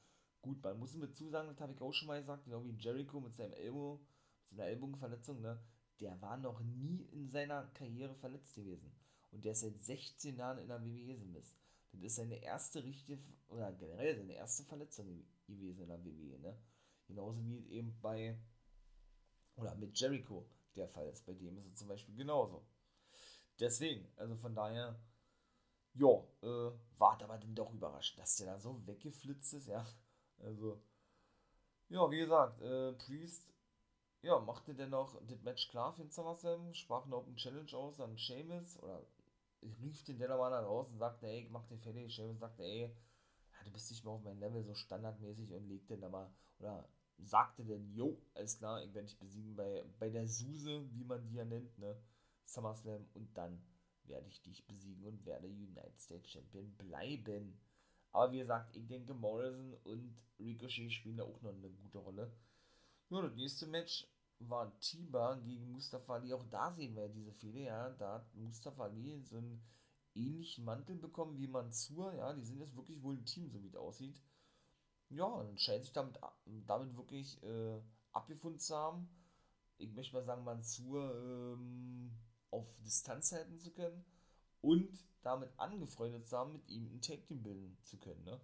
Gut, 0.42 0.62
man 0.62 0.78
muss 0.78 0.94
mit 0.94 1.16
zusagen, 1.16 1.48
das 1.48 1.60
habe 1.60 1.72
ich 1.72 1.80
auch 1.80 1.94
schon 1.94 2.08
mal 2.08 2.20
gesagt, 2.20 2.44
genau 2.44 2.62
wie 2.64 2.76
Jericho 2.76 3.20
mit 3.20 3.34
seinem 3.34 3.54
Elbow, 3.54 4.04
mit 4.50 4.58
seiner 4.58 4.68
Ellbogenverletzung, 4.68 5.40
ne? 5.40 5.64
Der 6.00 6.20
war 6.20 6.36
noch 6.36 6.60
nie 6.60 7.04
in 7.12 7.30
seiner 7.30 7.68
Karriere 7.68 8.14
verletzt 8.16 8.54
gewesen. 8.54 8.92
Und 9.30 9.46
der 9.46 9.52
ist 9.52 9.60
seit 9.60 9.80
16 9.82 10.36
Jahren 10.36 10.58
in 10.58 10.68
der 10.68 10.84
WWE 10.84 11.38
ist. 11.38 11.56
Das 11.92 12.02
ist 12.02 12.16
seine 12.16 12.42
erste 12.42 12.84
richtige, 12.84 13.22
oder 13.48 13.72
generell 13.72 14.16
seine 14.16 14.34
erste 14.34 14.64
Verletzung 14.64 15.24
gewesen 15.46 15.82
in 15.82 15.88
der 15.88 16.04
WWE, 16.04 16.38
ne? 16.38 16.58
Genauso 17.12 17.44
wie 17.44 17.68
eben 17.68 17.94
bei, 18.00 18.38
oder 19.56 19.74
mit 19.74 19.98
Jericho 20.00 20.46
der 20.76 20.88
Fall 20.88 21.08
ist. 21.08 21.26
Bei 21.26 21.34
dem 21.34 21.58
ist 21.58 21.66
es 21.66 21.74
zum 21.74 21.88
Beispiel 21.88 22.16
genauso. 22.16 22.64
Deswegen, 23.60 24.10
also 24.16 24.34
von 24.36 24.54
daher, 24.54 24.98
ja, 25.92 26.08
äh, 26.42 26.72
war 26.96 27.22
aber 27.22 27.36
dann 27.36 27.54
doch 27.54 27.70
überrascht, 27.74 28.18
dass 28.18 28.36
der 28.36 28.46
da 28.46 28.58
so 28.58 28.86
weggeflitzt 28.86 29.52
ist, 29.52 29.68
ja. 29.68 29.86
Also, 30.38 30.82
ja, 31.90 32.10
wie 32.10 32.18
gesagt, 32.18 32.62
äh, 32.62 32.94
Priest, 32.94 33.52
ja, 34.22 34.38
machte 34.38 34.74
dennoch 34.74 35.20
das 35.26 35.42
Match 35.42 35.68
klar 35.68 35.92
für 35.92 36.02
den 36.02 36.10
SummerSlam, 36.10 36.72
sprach 36.72 37.04
eine 37.04 37.16
Open 37.16 37.36
Challenge 37.36 37.72
aus 37.74 38.00
an 38.00 38.16
Seamus, 38.16 38.78
oder 38.78 39.04
rief 39.82 40.02
den 40.04 40.18
Denner 40.18 40.38
mal 40.38 40.54
raus 40.54 40.88
und 40.90 40.98
sagte, 40.98 41.26
ey, 41.26 41.46
mach 41.50 41.66
den 41.66 41.80
fertig. 41.80 42.16
Seamus 42.16 42.38
sagte, 42.38 42.62
ey, 42.62 42.84
ja, 43.52 43.64
du 43.64 43.70
bist 43.70 43.90
nicht 43.90 44.02
mehr 44.02 44.14
auf 44.14 44.22
meinem 44.22 44.40
Level, 44.40 44.64
so 44.64 44.74
standardmäßig 44.74 45.52
und 45.52 45.68
legte 45.68 45.98
dann 45.98 46.10
mal, 46.10 46.32
oder 46.58 46.88
sagte 47.18 47.64
denn, 47.64 47.92
jo, 47.92 48.20
alles 48.34 48.58
klar, 48.58 48.82
ich 48.82 48.92
werde 48.94 49.08
dich 49.08 49.18
besiegen 49.18 49.54
bei, 49.56 49.84
bei 49.98 50.10
der 50.10 50.26
Suse, 50.26 50.88
wie 50.92 51.04
man 51.04 51.24
die 51.24 51.34
ja 51.34 51.44
nennt, 51.44 51.78
ne, 51.78 51.96
SummerSlam 52.44 53.06
und 53.14 53.36
dann 53.36 53.62
werde 54.04 54.28
ich 54.28 54.42
dich 54.42 54.66
besiegen 54.66 55.04
und 55.04 55.24
werde 55.24 55.46
United 55.46 56.00
States 56.00 56.30
Champion 56.30 56.72
bleiben. 56.76 57.60
Aber 58.10 58.32
wie 58.32 58.38
gesagt, 58.38 58.76
ich 58.76 58.86
denke, 58.86 59.14
Morrison 59.14 59.74
und 59.84 60.14
Ricochet 60.38 60.92
spielen 60.92 61.16
da 61.16 61.24
auch 61.24 61.40
noch 61.40 61.54
eine 61.54 61.70
gute 61.70 61.98
Rolle. 61.98 62.32
Ja, 63.08 63.22
das 63.22 63.34
nächste 63.34 63.66
Match 63.66 64.06
war 64.38 64.78
Tiba 64.80 65.36
gegen 65.36 65.70
Mustafa 65.72 66.14
Ali. 66.14 66.32
Auch 66.32 66.44
da 66.50 66.72
sehen 66.72 66.94
wir 66.94 67.08
diese 67.08 67.32
Fehler, 67.32 67.60
ja. 67.60 67.90
Da 67.90 68.14
hat 68.14 68.34
Mustafa 68.34 68.84
Ali 68.84 69.20
so 69.22 69.38
einen 69.38 69.62
ähnlichen 70.14 70.64
Mantel 70.64 70.96
bekommen 70.96 71.38
wie 71.38 71.46
Mansur, 71.46 72.12
ja. 72.14 72.32
Die 72.34 72.44
sind 72.44 72.58
jetzt 72.58 72.76
wirklich 72.76 73.02
wohl 73.02 73.16
ein 73.16 73.24
Team, 73.24 73.50
so 73.50 73.62
wie 73.62 73.68
es 73.68 73.76
aussieht. 73.76 74.20
Ja, 75.12 75.26
und 75.26 75.60
scheint 75.60 75.84
sich 75.84 75.92
damit, 75.92 76.18
damit 76.66 76.96
wirklich 76.96 77.42
äh, 77.42 77.80
abgefunden 78.12 78.58
zu 78.58 78.74
haben. 78.74 79.08
Ich 79.76 79.92
möchte 79.92 80.14
mal 80.14 80.24
sagen, 80.24 80.42
Mansur 80.42 81.14
ähm, 81.14 82.16
auf 82.50 82.66
Distanz 82.82 83.32
halten 83.32 83.58
zu 83.58 83.72
können 83.72 84.04
und 84.62 84.88
damit 85.22 85.50
angefreundet 85.58 86.26
zu 86.26 86.38
haben, 86.38 86.54
mit 86.54 86.66
ihm 86.68 86.86
ein 86.86 87.02
Tag 87.02 87.26
Team 87.26 87.42
bilden 87.42 87.76
zu 87.82 87.98
können. 87.98 88.24
Ne? 88.24 88.40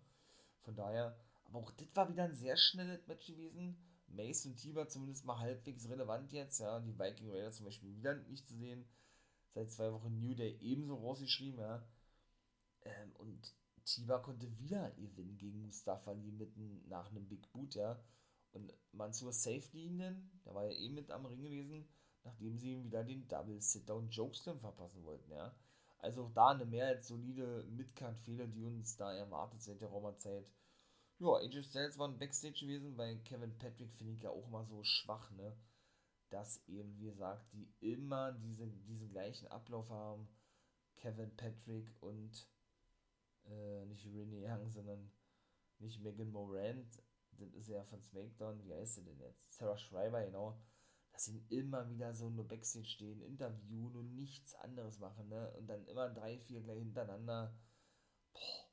Von 0.60 0.76
daher, 0.76 1.18
aber 1.46 1.60
auch 1.60 1.70
das 1.70 1.88
war 1.94 2.10
wieder 2.10 2.24
ein 2.24 2.34
sehr 2.34 2.56
schnelles 2.58 3.06
Match 3.06 3.26
gewesen. 3.26 3.82
Mace 4.08 4.46
und 4.46 4.56
Tiber 4.56 4.88
zumindest 4.88 5.24
mal 5.24 5.38
halbwegs 5.38 5.88
relevant 5.88 6.32
jetzt, 6.32 6.60
ja. 6.60 6.80
Die 6.80 6.98
Viking 6.98 7.30
Raiders 7.30 7.56
zum 7.56 7.66
Beispiel 7.66 7.94
wieder 7.94 8.14
nicht 8.14 8.46
zu 8.46 8.54
sehen. 8.54 8.86
Seit 9.54 9.70
zwei 9.70 9.92
Wochen 9.92 10.18
New 10.18 10.34
Day 10.34 10.58
ebenso 10.60 10.96
rausgeschrieben, 10.96 11.60
ja. 11.60 11.86
Ähm, 12.82 13.12
und 13.16 13.54
Tiber 13.88 14.20
konnte 14.20 14.58
wieder 14.58 14.90
gewinnen 14.92 15.38
gegen 15.38 15.64
Mustafa 15.64 16.10
Ali 16.10 16.30
mitten 16.30 16.86
nach 16.88 17.10
einem 17.10 17.26
Big 17.26 17.50
Boot, 17.52 17.74
ja. 17.74 17.98
Und 18.52 18.72
Mansur 18.92 19.32
Safety 19.32 19.86
ihn 19.86 19.98
der 19.98 20.54
war 20.54 20.64
ja 20.64 20.72
eh 20.72 20.90
mit 20.90 21.10
am 21.10 21.24
Ring 21.24 21.42
gewesen, 21.42 21.88
nachdem 22.22 22.58
sie 22.58 22.72
ihm 22.72 22.84
wieder 22.84 23.02
den 23.02 23.26
Double 23.28 23.60
Sit-Down 23.60 24.10
Jokeslam 24.10 24.60
verpassen 24.60 25.04
wollten, 25.04 25.32
ja. 25.32 25.54
Also 26.00 26.24
auch 26.24 26.32
da 26.32 26.48
eine 26.48 26.66
mehr 26.66 26.86
als 26.86 27.08
solide 27.08 27.64
Midcard-Fehler, 27.70 28.46
die 28.46 28.62
uns 28.62 28.96
da 28.96 29.12
erwartet 29.12 29.62
seit 29.62 29.80
der 29.80 29.88
Roma-Zeit. 29.88 30.46
Ja, 31.18 31.34
AJ 31.36 31.62
Styles 31.62 31.98
war 31.98 32.08
ein 32.08 32.18
Backstage 32.18 32.60
gewesen, 32.60 32.94
bei 32.94 33.16
Kevin 33.16 33.56
Patrick 33.58 33.92
finde 33.92 34.12
ich 34.12 34.22
ja 34.22 34.30
auch 34.30 34.48
mal 34.48 34.66
so 34.66 34.84
schwach, 34.84 35.30
ne? 35.32 35.56
Dass 36.28 36.62
eben, 36.68 36.96
wie 36.98 37.06
gesagt, 37.06 37.52
die 37.54 37.72
immer 37.80 38.32
diese, 38.32 38.66
diesen 38.66 39.08
gleichen 39.08 39.48
Ablauf 39.48 39.88
haben. 39.88 40.28
Kevin 40.96 41.34
Patrick 41.36 41.90
und 42.00 42.46
äh, 43.48 43.86
nicht 43.86 44.06
Renee 44.06 44.46
Young, 44.46 44.70
sondern 44.70 45.10
nicht 45.78 46.00
Megan 46.02 46.30
Morant, 46.30 47.02
das 47.32 47.52
ist 47.54 47.68
ja 47.68 47.84
von 47.84 48.02
SmackDown, 48.02 48.64
wie 48.64 48.74
heißt 48.74 48.96
sie 48.96 49.04
denn 49.04 49.18
jetzt? 49.20 49.52
Sarah 49.52 49.78
Schreiber, 49.78 50.24
genau. 50.24 50.60
Dass 51.12 51.24
sie 51.24 51.44
immer 51.48 51.88
wieder 51.88 52.14
so 52.14 52.30
nur 52.30 52.46
Backstage 52.46 52.86
stehen, 52.88 53.22
interviewen 53.22 53.96
und 53.96 54.14
nichts 54.16 54.54
anderes 54.56 54.98
machen, 54.98 55.28
ne? 55.28 55.52
Und 55.58 55.66
dann 55.68 55.86
immer 55.86 56.10
drei, 56.10 56.38
vier 56.38 56.62
gleich 56.62 56.78
hintereinander. 56.78 57.54
Boah 58.32 58.68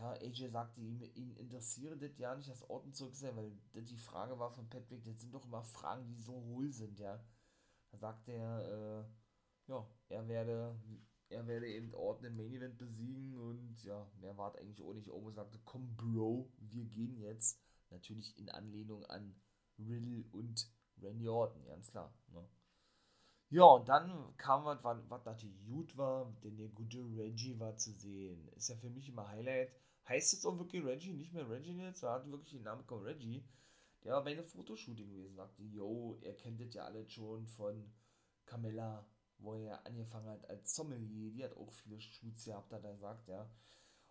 ja, 0.00 0.12
AJ 0.12 0.48
sagte 0.50 0.80
ihm, 0.80 1.02
ihn 1.14 1.36
interessiere 1.36 1.96
das 1.96 2.16
ja 2.18 2.34
nicht, 2.34 2.48
das 2.48 2.68
Orten 2.70 2.92
zurück 2.92 3.14
sein, 3.14 3.36
weil 3.36 3.52
das 3.72 3.84
die 3.84 3.98
Frage 3.98 4.38
war 4.38 4.50
von 4.50 4.68
Patrick, 4.68 5.04
das 5.04 5.20
sind 5.20 5.34
doch 5.34 5.44
immer 5.44 5.62
Fragen, 5.62 6.06
die 6.06 6.16
so 6.16 6.32
hohl 6.32 6.72
sind, 6.72 6.98
ja. 6.98 7.22
Da 7.90 7.98
sagte 7.98 8.32
er, 8.32 9.04
äh, 9.06 9.70
ja, 9.70 9.86
er 10.08 10.28
werde, 10.28 10.80
er 11.30 11.46
werde 11.46 11.68
eben 11.68 11.94
Orten 11.94 12.26
im 12.26 12.36
Main 12.36 12.52
Event 12.52 12.78
besiegen 12.78 13.38
und 13.38 13.82
ja, 13.84 14.06
mehr 14.20 14.36
war 14.36 14.54
eigentlich 14.56 14.82
auch 14.82 14.92
nicht. 14.92 15.10
Omo 15.10 15.30
sagte, 15.30 15.58
komm 15.64 15.96
Bro, 15.96 16.50
wir 16.58 16.84
gehen 16.84 17.16
jetzt. 17.16 17.60
Natürlich 17.90 18.38
in 18.38 18.50
Anlehnung 18.50 19.04
an 19.06 19.34
Riddle 19.78 20.24
und 20.32 20.70
Randy 21.00 21.28
Orton, 21.28 21.64
ganz 21.66 21.90
klar. 21.90 22.14
Ne? 22.28 22.46
Ja, 23.48 23.64
und 23.64 23.88
dann 23.88 24.36
kam 24.36 24.64
was, 24.64 24.78
was 25.08 25.24
natürlich 25.24 25.64
gut 25.64 25.96
war, 25.96 26.32
denn 26.44 26.56
der 26.56 26.68
gute 26.68 26.98
Reggie 27.16 27.58
war 27.58 27.76
zu 27.76 27.92
sehen. 27.92 28.46
Ist 28.54 28.68
ja 28.68 28.76
für 28.76 28.90
mich 28.90 29.08
immer 29.08 29.28
Highlight 29.28 29.72
heißt 30.10 30.32
jetzt 30.32 30.44
auch 30.44 30.58
wirklich 30.58 30.84
Reggie, 30.84 31.12
nicht 31.12 31.32
mehr 31.32 31.48
Reggie 31.48 31.76
jetzt, 31.78 32.02
er 32.02 32.12
hat 32.12 32.30
wirklich 32.30 32.52
den 32.52 32.64
Namen 32.64 32.82
bekommen, 32.82 33.04
Reggie. 33.04 33.44
Der 34.02 34.12
war 34.12 34.24
bei 34.24 34.32
einem 34.32 34.44
Fotoshooting 34.44 35.08
gewesen, 35.10 35.36
sagte, 35.36 35.62
yo, 35.62 36.18
er 36.22 36.34
kennt 36.34 36.60
das 36.60 36.74
ja 36.74 36.84
alle 36.84 37.08
schon 37.08 37.46
von 37.46 37.92
Camilla, 38.46 39.06
wo 39.40 39.54
er 39.54 39.84
angefangen 39.86 40.28
hat 40.28 40.48
als 40.48 40.74
Sommelier, 40.74 41.30
die 41.32 41.44
hat 41.44 41.56
auch 41.56 41.72
viele 41.72 42.00
Shoots 42.00 42.44
gehabt, 42.44 42.72
hat 42.72 42.84
er 42.84 42.96
sagt, 42.96 43.28
ja. 43.28 43.42
Und 43.42 43.50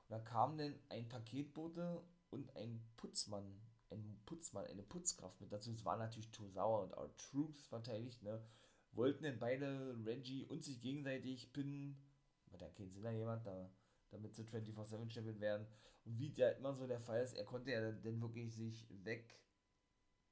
da 0.10 0.20
kam 0.20 0.58
dann 0.58 0.76
ein 0.90 1.08
Paketbote 1.08 2.04
und 2.30 2.56
ein 2.56 2.84
Putzmann, 2.98 3.62
ein 3.92 4.22
Putzmann, 4.26 4.66
eine 4.66 4.84
Putzkraft 4.84 5.40
mit 5.42 5.52
dazu. 5.52 5.72
Es 5.72 5.86
war 5.86 5.98
natürlich 5.98 6.32
Tosawa 6.32 6.84
und 6.84 6.98
Our 6.98 7.16
Troops 7.18 7.66
verteidigt, 7.68 8.22
ne. 8.24 8.44
Wollten 8.92 9.24
denn 9.24 9.40
beide 9.40 9.96
Reggie 10.06 10.46
und 10.46 10.64
sich 10.64 10.82
gegenseitig 10.82 11.54
pinnen, 11.54 12.02
aber 12.48 12.58
da 12.58 12.70
kennt 12.70 12.94
sie 12.94 13.02
da 13.02 13.12
jemand, 13.12 13.46
da 13.46 13.70
damit 14.12 14.36
sie 14.36 14.44
24-7 14.44 15.12
Champion 15.12 15.40
werden. 15.40 15.68
Und 16.06 16.18
wie 16.18 16.30
der 16.30 16.58
immer 16.58 16.74
so 16.74 16.88
der 16.88 17.00
Fall 17.00 17.22
ist, 17.22 17.34
er 17.34 17.46
konnte 17.46 17.72
ja 17.72 17.92
dann 17.92 18.22
wirklich 18.22 18.54
sich 18.54 18.88
weg, 19.04 19.40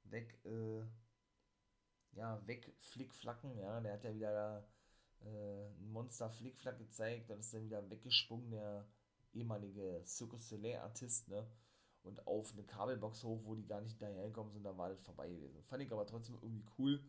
weg, 0.04 0.38
äh, 0.44 0.82
ja, 2.12 2.44
weg 2.46 2.74
flickflacken, 2.78 3.56
ja, 3.58 3.80
der 3.80 3.92
hat 3.92 4.04
ja 4.04 4.14
wieder 4.14 4.32
da, 4.32 4.68
ein 5.24 5.92
Monster 5.92 6.30
Flickflack 6.30 6.78
gezeigt, 6.78 7.30
dann 7.30 7.40
ist 7.40 7.54
er 7.54 7.62
wieder 7.62 7.88
weggesprungen, 7.90 8.50
der 8.50 8.86
ehemalige 9.32 10.02
Circus 10.06 10.48
Soleil 10.48 10.78
Artist, 10.78 11.28
ne, 11.28 11.46
und 12.02 12.26
auf 12.26 12.52
eine 12.52 12.64
Kabelbox 12.64 13.22
hoch, 13.24 13.44
wo 13.44 13.54
die 13.54 13.66
gar 13.66 13.80
nicht 13.80 14.00
dahergekommen 14.00 14.52
sind, 14.52 14.64
da 14.64 14.76
war 14.76 14.88
das 14.88 15.02
vorbei 15.02 15.28
gewesen. 15.28 15.62
Fand 15.64 15.82
ich 15.82 15.92
aber 15.92 16.06
trotzdem 16.06 16.36
irgendwie 16.40 16.64
cool, 16.78 17.04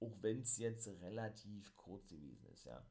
auch 0.00 0.16
wenn 0.22 0.40
es 0.40 0.56
jetzt 0.58 0.88
relativ 1.02 1.76
kurz 1.76 2.08
gewesen 2.08 2.46
ist, 2.52 2.64
ja. 2.64 2.84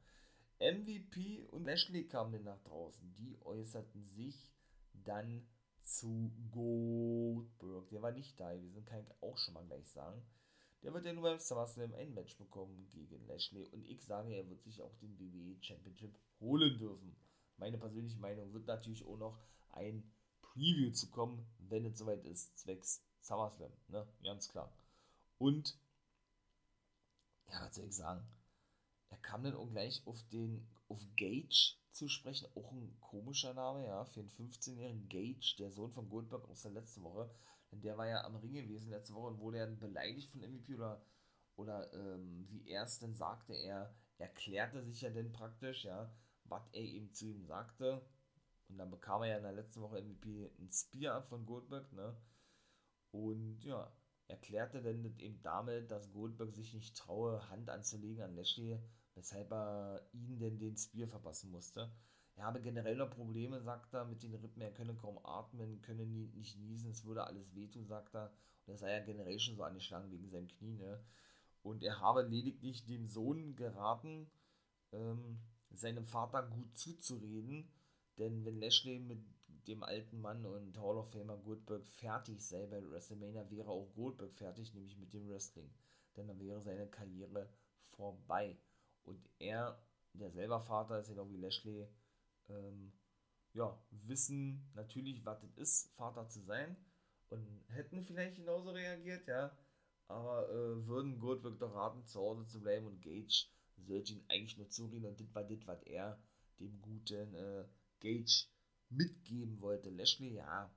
MVP 0.59 1.45
und 1.47 1.63
Lashley 1.63 2.07
kamen 2.07 2.33
dann 2.33 2.43
nach 2.43 2.61
draußen. 2.63 3.13
Die 3.15 3.37
äußerten 3.41 4.05
sich 4.09 4.51
dann 4.91 5.47
zu 5.83 6.31
Goldberg. 6.51 7.89
Der 7.89 8.01
war 8.01 8.11
nicht 8.11 8.37
da 8.39 8.53
gewesen, 8.53 8.85
kann 8.85 8.99
ich 8.99 9.23
auch 9.23 9.37
schon 9.37 9.53
mal 9.53 9.65
gleich 9.65 9.89
sagen. 9.89 10.21
Der 10.83 10.93
wird 10.93 11.05
ja 11.05 11.13
nur 11.13 11.23
beim 11.23 11.39
SummerSlam 11.39 11.93
ein 11.93 12.13
Match 12.13 12.37
bekommen 12.37 12.87
gegen 12.89 13.25
Lashley. 13.27 13.65
Und 13.67 13.85
ich 13.85 14.03
sage, 14.03 14.33
er 14.33 14.49
wird 14.49 14.63
sich 14.63 14.81
auch 14.81 14.95
den 14.95 15.17
WWE 15.19 15.61
Championship 15.61 16.17
holen 16.39 16.77
dürfen. 16.77 17.15
Meine 17.57 17.77
persönliche 17.77 18.19
Meinung 18.19 18.53
wird 18.53 18.65
natürlich 18.65 19.05
auch 19.05 19.17
noch 19.17 19.39
ein 19.71 20.09
Preview 20.41 20.91
zu 20.91 21.09
kommen, 21.09 21.45
wenn 21.59 21.85
es 21.85 21.97
soweit 21.97 22.25
ist, 22.25 22.57
zwecks 22.57 23.03
SummerSlam. 23.21 23.71
Ne? 23.89 24.07
Ganz 24.23 24.47
klar. 24.47 24.73
Und, 25.37 25.77
ja, 27.47 27.61
was 27.61 27.75
soll 27.75 27.85
ich 27.85 27.95
sagen? 27.95 28.25
er 29.09 29.17
kam 29.17 29.43
dann 29.43 29.55
auch 29.55 29.69
gleich 29.69 30.01
auf 30.05 30.21
den, 30.29 30.67
auf 30.87 31.01
Gage 31.15 31.75
zu 31.91 32.07
sprechen, 32.07 32.47
auch 32.55 32.71
ein 32.71 32.95
komischer 33.01 33.53
Name, 33.53 33.85
ja, 33.85 34.05
für 34.05 34.19
einen 34.21 34.29
15-jährigen 34.29 35.09
Gage, 35.09 35.55
der 35.57 35.71
Sohn 35.71 35.91
von 35.91 36.09
Goldberg 36.09 36.47
aus 36.47 36.61
der 36.61 36.71
letzten 36.71 37.03
Woche, 37.03 37.29
denn 37.71 37.81
der 37.81 37.97
war 37.97 38.07
ja 38.07 38.23
am 38.23 38.35
Ring 38.37 38.53
gewesen 38.53 38.89
letzte 38.89 39.13
Woche 39.13 39.27
und 39.27 39.39
wurde 39.39 39.59
dann 39.59 39.79
beleidigt 39.79 40.31
von 40.31 40.41
MVP 40.41 40.75
oder, 40.75 41.01
oder 41.55 41.93
ähm, 41.93 42.45
wie 42.49 42.67
er 42.67 42.83
es 42.83 42.99
denn 42.99 43.15
sagte, 43.15 43.53
er, 43.53 43.93
erklärte 44.17 44.83
sich 44.83 45.01
ja 45.01 45.09
dann 45.09 45.31
praktisch, 45.31 45.85
ja, 45.85 46.13
was 46.45 46.67
er 46.73 46.81
eben 46.81 47.11
zu 47.11 47.27
ihm 47.27 47.45
sagte. 47.45 48.01
Und 48.67 48.77
dann 48.77 48.91
bekam 48.91 49.23
er 49.23 49.29
ja 49.29 49.37
in 49.37 49.43
der 49.43 49.53
letzten 49.53 49.81
Woche 49.81 50.01
MVP 50.01 50.51
ein 50.59 50.71
Spear 50.71 51.15
ab 51.15 51.29
von 51.29 51.45
Goldberg, 51.45 51.91
ne? 51.93 52.15
Und 53.11 53.63
ja, 53.63 53.91
erklärte 54.27 54.81
dann 54.81 55.17
eben 55.17 55.41
damit, 55.41 55.89
dass 55.89 56.11
Goldberg 56.11 56.53
sich 56.53 56.73
nicht 56.73 56.95
traue, 56.95 57.49
Hand 57.49 57.69
anzulegen 57.69 58.23
an 58.23 58.35
Lashley, 58.35 58.79
weshalb 59.15 59.51
er 59.51 60.07
ihn 60.11 60.37
denn 60.37 60.59
den 60.59 60.77
Spear 60.77 61.07
verpassen 61.07 61.49
musste. 61.49 61.91
Er 62.39 62.45
habe 62.45 62.95
noch 62.95 63.09
Probleme, 63.09 63.59
sagt 63.59 63.93
er, 63.93 64.05
mit 64.05 64.23
den 64.23 64.33
Rippen, 64.33 64.61
er 64.61 64.71
könne 64.71 64.95
kaum 64.95 65.19
atmen, 65.25 65.81
könne 65.81 66.05
nie, 66.05 66.29
nicht 66.35 66.57
niesen, 66.57 66.91
es 66.91 67.03
würde 67.03 67.25
alles 67.25 67.53
wehtun, 67.53 67.85
sagt 67.85 68.15
er. 68.15 68.31
Und 68.65 68.71
er 68.71 68.77
sei 68.77 68.93
ja 68.93 69.03
generell 69.03 69.37
schon 69.37 69.57
so 69.57 69.63
angeschlagen 69.63 70.09
wegen 70.09 70.29
seinem 70.29 70.47
Knie, 70.47 70.77
ne? 70.77 71.03
Und 71.63 71.83
er 71.83 71.99
habe 71.99 72.21
lediglich 72.21 72.85
dem 72.85 73.09
Sohn 73.09 73.57
geraten, 73.57 74.31
ähm, 74.93 75.41
seinem 75.71 76.05
Vater 76.05 76.43
gut 76.43 76.77
zuzureden, 76.77 77.69
denn 78.17 78.45
wenn 78.45 78.61
Lashley 78.61 78.99
mit 78.99 79.19
dem 79.67 79.83
alten 79.83 80.21
Mann 80.21 80.45
und 80.45 80.77
Hall 80.77 80.97
of 80.97 81.11
Famer 81.11 81.35
Goldberg 81.35 81.85
fertig 81.89 82.41
sei 82.41 82.67
bei 82.67 82.81
WrestleMania, 82.89 83.51
wäre 83.51 83.69
auch 83.69 83.93
Goldberg 83.95 84.33
fertig, 84.33 84.73
nämlich 84.73 84.97
mit 84.97 85.11
dem 85.11 85.27
Wrestling. 85.27 85.69
Denn 86.15 86.29
dann 86.29 86.39
wäre 86.39 86.61
seine 86.61 86.87
Karriere 86.87 87.49
vorbei. 87.89 88.57
Und 89.03 89.29
er, 89.39 89.77
der 90.13 90.31
selber 90.31 90.61
Vater 90.61 91.01
ist, 91.01 91.09
genau 91.09 91.29
wie 91.29 91.37
Lashley, 91.37 91.85
ähm, 92.49 92.93
ja, 93.53 93.79
wissen 93.91 94.69
natürlich, 94.73 95.25
was 95.25 95.43
es 95.43 95.57
ist, 95.57 95.95
Vater 95.95 96.27
zu 96.29 96.41
sein. 96.41 96.75
Und 97.29 97.63
hätten 97.67 98.03
vielleicht 98.03 98.35
genauso 98.35 98.71
reagiert, 98.71 99.27
ja. 99.27 99.55
Aber 100.07 100.49
äh, 100.49 100.87
würden 100.87 101.19
Goldberg 101.19 101.59
doch 101.59 101.75
raten, 101.75 102.05
zu 102.05 102.19
Hause 102.19 102.47
zu 102.47 102.61
bleiben 102.61 102.87
und 102.87 103.01
Gage 103.01 103.45
sollte 103.77 104.13
ihn 104.13 104.25
eigentlich 104.27 104.57
nur 104.57 104.69
zureden 104.69 105.05
und 105.05 105.19
das 105.19 105.33
war 105.33 105.43
das, 105.43 105.65
was 105.67 105.81
er 105.83 106.19
dem 106.59 106.81
guten 106.81 107.35
äh, 107.35 107.65
Gage 107.99 108.47
mitgeben 108.89 109.61
wollte. 109.61 109.89
Lashley, 109.89 110.33
ja, 110.33 110.73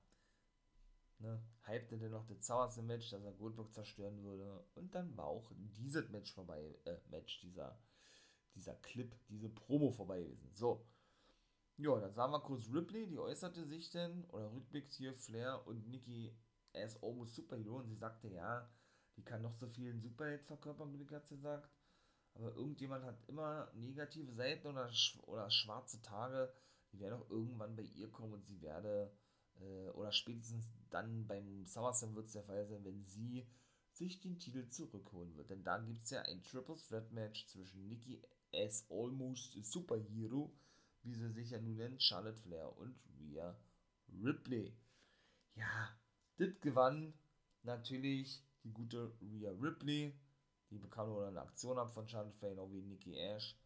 ne, 1.18 1.42
hypte 1.62 1.98
dann 1.98 2.10
noch 2.10 2.26
das 2.26 2.46
sauerste 2.46 2.82
Match, 2.82 3.10
dass 3.10 3.24
er 3.24 3.32
Goldberg 3.32 3.72
zerstören 3.72 4.22
würde. 4.22 4.64
Und 4.74 4.94
dann 4.94 5.16
war 5.16 5.26
auch 5.26 5.50
dieses 5.56 6.08
Match 6.10 6.32
vorbei, 6.32 6.78
äh, 6.84 6.96
Match, 7.10 7.40
dieser, 7.40 7.78
dieser 8.54 8.74
Clip, 8.76 9.14
diese 9.28 9.48
Promo 9.48 9.90
vorbei 9.90 10.22
gewesen. 10.22 10.50
So. 10.54 10.86
Ja, 11.78 11.98
dann 11.98 12.14
sahen 12.14 12.30
wir 12.30 12.40
kurz 12.40 12.68
Ripley, 12.72 13.06
die 13.06 13.18
äußerte 13.18 13.64
sich 13.66 13.90
denn, 13.90 14.24
oder 14.26 14.52
rückblickst 14.52 14.96
hier 14.96 15.14
Flair 15.14 15.66
und 15.66 15.88
Nikki 15.88 16.36
as 16.74 17.02
almost 17.02 17.34
Superhero 17.34 17.76
und 17.76 17.88
sie 17.88 17.96
sagte, 17.96 18.28
ja, 18.28 18.68
die 19.16 19.24
kann 19.24 19.42
noch 19.42 19.54
so 19.54 19.66
viel 19.68 19.90
einen 19.90 20.00
Superheld 20.00 20.44
verkörpern, 20.44 20.92
wie 20.92 21.14
hat 21.14 21.26
sie 21.26 21.36
gesagt. 21.36 21.70
Aber 22.34 22.54
irgendjemand 22.54 23.04
hat 23.04 23.28
immer 23.28 23.70
negative 23.74 24.32
Seiten 24.32 24.68
oder, 24.68 24.90
oder 25.26 25.50
schwarze 25.50 26.00
Tage, 26.00 26.52
die 26.92 27.00
werden 27.00 27.20
auch 27.20 27.30
irgendwann 27.30 27.76
bei 27.76 27.82
ihr 27.82 28.10
kommen 28.10 28.34
und 28.34 28.46
sie 28.46 28.60
werde, 28.62 29.12
äh, 29.60 29.90
oder 29.90 30.12
spätestens 30.12 30.72
dann 30.90 31.26
beim 31.26 31.64
SummerSlam 31.64 32.14
wird 32.14 32.26
es 32.26 32.32
der 32.32 32.44
Fall 32.44 32.66
sein, 32.66 32.84
wenn 32.84 33.04
sie 33.04 33.46
sich 33.92 34.20
den 34.20 34.38
Titel 34.38 34.68
zurückholen 34.68 35.36
wird. 35.36 35.50
Denn 35.50 35.64
dann 35.64 35.86
gibt 35.86 36.04
es 36.04 36.10
ja 36.10 36.22
ein 36.22 36.42
Triple 36.42 36.76
Threat 36.76 37.12
Match 37.12 37.46
zwischen 37.46 37.88
Nikki 37.88 38.22
as 38.54 38.86
Almost 38.90 39.52
Superhero, 39.64 40.54
wie 41.04 41.14
sie 41.14 41.30
sich 41.30 41.50
ja 41.50 41.60
nun 41.60 41.76
nennt, 41.76 42.02
Charlotte 42.02 42.38
Flair 42.38 42.76
und 42.78 42.98
Rhea 43.18 43.56
Ripley. 44.22 44.76
Ja, 45.54 45.96
das 46.38 46.60
gewann 46.60 47.14
natürlich 47.62 48.42
die 48.64 48.72
gute 48.72 49.12
Rhea 49.20 49.50
Ripley. 49.50 50.14
Die 50.70 50.78
bekam 50.78 51.08
nur 51.08 51.26
eine 51.26 51.40
Aktion 51.40 51.78
ab 51.78 51.92
von 51.92 52.08
Charlotte 52.08 52.36
Flair, 52.38 52.50
genau 52.50 52.72
wie 52.72 52.82
Nikki 52.82 53.14
Ash, 53.14 53.56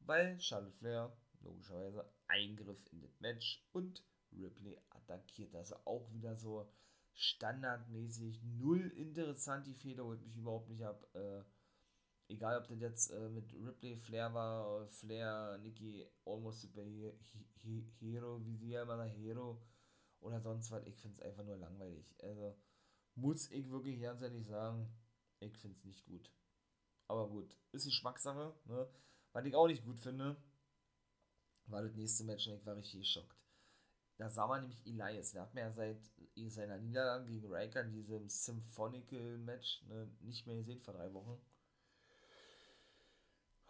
weil 0.00 0.40
Charlotte 0.40 0.76
Flair 0.76 1.16
logischerweise 1.40 2.10
Eingriff 2.26 2.86
in 2.90 3.02
das 3.02 3.20
Match 3.20 3.62
und 3.72 4.02
Ripley 4.32 4.78
attackiert. 4.90 5.54
Also 5.54 5.76
auch 5.84 6.10
wieder 6.12 6.36
so 6.36 6.70
standardmäßig 7.12 8.42
null 8.42 8.88
interessant. 8.96 9.66
Die 9.66 9.74
Feder 9.74 10.04
holt 10.04 10.22
mich 10.22 10.36
überhaupt 10.36 10.68
nicht 10.68 10.82
ab. 10.82 11.06
Äh, 11.14 11.42
egal, 12.28 12.58
ob 12.58 12.68
das 12.68 12.80
jetzt 12.80 13.10
äh, 13.10 13.28
mit 13.28 13.52
Ripley 13.54 13.96
Flair 13.96 14.32
war, 14.34 14.86
Flair, 14.88 15.58
Nikki, 15.58 16.06
Almost 16.24 16.62
Super 16.62 16.82
Hero, 16.82 18.44
wie 18.44 18.56
sie 18.56 18.70
ja 18.70 18.82
immer 18.82 18.96
sagt, 18.96 19.16
Hero 19.16 19.60
oder 20.20 20.40
sonst 20.40 20.70
was. 20.70 20.84
Ich 20.86 20.96
finde 20.96 21.16
es 21.16 21.22
einfach 21.22 21.44
nur 21.44 21.56
langweilig. 21.56 22.14
Also 22.22 22.56
muss 23.14 23.50
ich 23.50 23.70
wirklich 23.70 24.00
ganz 24.00 24.22
ehrlich 24.22 24.46
sagen, 24.46 24.88
ich 25.40 25.56
finde 25.58 25.76
es 25.78 25.84
nicht 25.84 26.04
gut. 26.06 26.30
Aber 27.06 27.28
gut, 27.28 27.56
ist 27.72 27.84
die 27.84 27.90
Geschmackssache. 27.90 28.54
Ne? 28.64 28.88
Was 29.32 29.44
ich 29.44 29.54
auch 29.54 29.66
nicht 29.66 29.84
gut 29.84 29.98
finde, 29.98 30.36
war 31.66 31.82
das 31.82 31.94
nächste 31.94 32.24
Match 32.24 32.46
und 32.48 32.54
ich 32.54 32.66
war 32.66 32.76
richtig 32.76 33.00
geschockt. 33.00 33.36
Da 34.16 34.30
sah 34.30 34.46
man 34.46 34.60
nämlich 34.60 34.86
Elias. 34.86 35.32
Der 35.32 35.42
hat 35.42 35.54
mir 35.54 35.62
ja 35.62 35.72
seit 35.72 35.98
seiner 36.46 36.78
Niederlage 36.78 37.26
gegen 37.26 37.52
Riker 37.52 37.82
in 37.82 37.92
diesem 37.92 38.28
Symphonical 38.28 39.38
Match 39.38 39.82
ne, 39.88 40.08
nicht 40.20 40.46
mehr 40.46 40.56
gesehen 40.56 40.80
vor 40.80 40.94
drei 40.94 41.12
Wochen. 41.12 41.40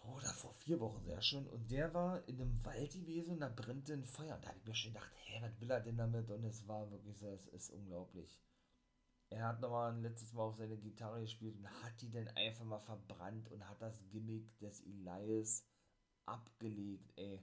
Oder 0.05 0.29
vor 0.29 0.53
vier 0.53 0.79
Wochen 0.81 1.05
sehr 1.05 1.23
schön. 1.23 1.47
Und 1.49 1.71
der 1.71 1.93
war 1.95 2.27
in 2.29 2.41
einem 2.41 2.65
Wald 2.65 2.93
gewesen 2.93 3.33
und 3.33 3.41
da 3.41 3.49
brennt 3.49 3.91
ein 3.91 4.05
Feuer. 4.05 4.35
Und 4.35 4.45
da 4.45 4.49
habe 4.49 4.59
ich 4.59 4.67
mir 4.67 4.75
schon 4.75 4.93
gedacht, 4.93 5.11
hä, 5.25 5.41
was 5.41 5.61
will 5.61 5.71
er 5.71 5.81
denn 5.81 5.97
damit? 5.97 6.31
Und 6.31 6.45
es 6.45 6.69
war 6.69 6.91
wirklich 6.91 7.19
so, 7.19 7.31
es 7.33 7.47
ist 7.49 7.71
unglaublich. 7.71 8.39
Er 9.31 9.49
hat 9.49 9.61
nochmal 9.61 9.93
ein 9.93 10.03
letztes 10.03 10.33
Mal 10.33 10.43
auf 10.43 10.57
seine 10.57 10.77
Gitarre 10.77 11.23
gespielt 11.23 11.57
und 11.57 11.69
hat 11.83 12.01
die 12.01 12.11
dann 12.11 12.29
einfach 12.29 12.65
mal 12.65 12.81
verbrannt 12.81 13.51
und 13.51 13.67
hat 13.69 13.81
das 13.81 13.99
Gimmick 14.11 14.59
des 14.59 14.83
Elias 14.83 15.67
abgelegt, 16.27 17.13
ey. 17.17 17.43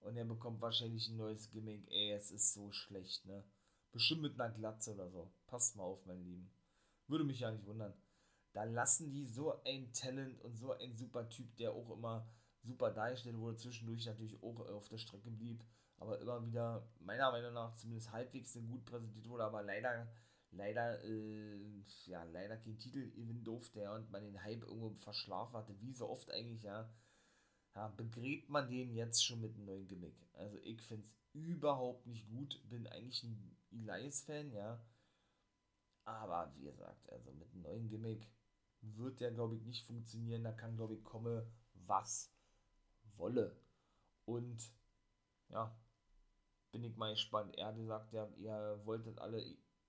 Und 0.00 0.16
er 0.16 0.26
bekommt 0.26 0.60
wahrscheinlich 0.60 1.08
ein 1.08 1.16
neues 1.16 1.50
Gimmick. 1.50 1.90
Ey, 1.90 2.12
es 2.12 2.30
ist 2.30 2.52
so 2.52 2.70
schlecht, 2.72 3.24
ne? 3.24 3.42
Bestimmt 3.90 4.22
mit 4.22 4.38
einer 4.38 4.52
Glatze 4.52 4.92
oder 4.92 5.08
so. 5.08 5.32
Passt 5.46 5.76
mal 5.76 5.84
auf, 5.84 6.04
mein 6.04 6.22
Lieben. 6.22 6.50
Würde 7.08 7.24
mich 7.24 7.40
ja 7.40 7.50
nicht 7.50 7.66
wundern. 7.66 7.94
Da 8.54 8.64
lassen 8.64 9.12
die 9.12 9.26
so 9.26 9.62
ein 9.64 9.92
Talent 9.92 10.40
und 10.40 10.56
so 10.56 10.72
ein 10.72 10.96
super 10.96 11.28
Typ, 11.28 11.54
der 11.56 11.72
auch 11.72 11.90
immer 11.90 12.26
super 12.62 12.90
dargestellt 12.90 13.36
wurde, 13.36 13.58
zwischendurch 13.58 14.06
natürlich 14.06 14.42
auch 14.42 14.58
auf 14.60 14.88
der 14.88 14.96
Strecke 14.96 15.30
blieb, 15.30 15.62
aber 15.98 16.18
immer 16.20 16.42
wieder, 16.46 16.88
meiner 17.00 17.30
Meinung 17.30 17.52
nach, 17.52 17.74
zumindest 17.74 18.10
halbwegs 18.12 18.54
gut 18.54 18.86
präsentiert 18.86 19.28
wurde, 19.28 19.44
aber 19.44 19.62
leider, 19.62 20.10
leider, 20.50 21.04
äh, 21.04 21.84
ja, 22.06 22.24
leider 22.24 22.56
kein 22.56 22.78
Titel 22.78 23.10
gewinnen 23.10 23.44
durfte, 23.44 23.90
und 23.92 24.10
man 24.10 24.22
den 24.22 24.42
Hype 24.42 24.62
irgendwo 24.62 24.94
verschlafen 24.94 25.58
hatte, 25.58 25.78
wie 25.80 25.92
so 25.92 26.08
oft 26.08 26.30
eigentlich, 26.30 26.62
ja 26.62 26.88
ja, 27.74 27.88
begräbt 27.88 28.48
man 28.48 28.68
den 28.68 28.94
jetzt 28.94 29.24
schon 29.24 29.40
mit 29.40 29.54
einem 29.54 29.66
neuen 29.66 29.88
Gimmick. 29.88 30.16
Also 30.34 30.58
ich 30.58 30.80
finde 30.82 31.06
es 31.06 31.14
überhaupt 31.32 32.06
nicht 32.06 32.28
gut, 32.28 32.60
bin 32.68 32.86
eigentlich 32.86 33.22
ein 33.24 33.56
Elias-Fan, 33.70 34.52
ja. 34.52 34.80
Aber 36.04 36.52
wie 36.56 36.64
gesagt, 36.64 37.10
also 37.10 37.32
mit 37.32 37.50
einem 37.52 37.62
neuen 37.62 37.88
Gimmick 37.88 38.28
wird 38.96 39.20
der, 39.20 39.30
glaube 39.30 39.56
ich, 39.56 39.62
nicht 39.64 39.86
funktionieren. 39.86 40.44
Da 40.44 40.52
kann, 40.52 40.76
glaube 40.76 40.94
ich, 40.94 41.04
komme, 41.04 41.50
was 41.74 42.32
wolle. 43.16 43.56
Und 44.24 44.72
ja, 45.48 45.76
bin 46.72 46.84
ich 46.84 46.96
mal 46.96 47.12
gespannt. 47.12 47.56
Er 47.56 47.68
hat 47.68 47.76
gesagt, 47.76 48.12
ja, 48.12 48.28
ihr 48.36 48.80
wolltet 48.84 49.18
alle 49.18 49.44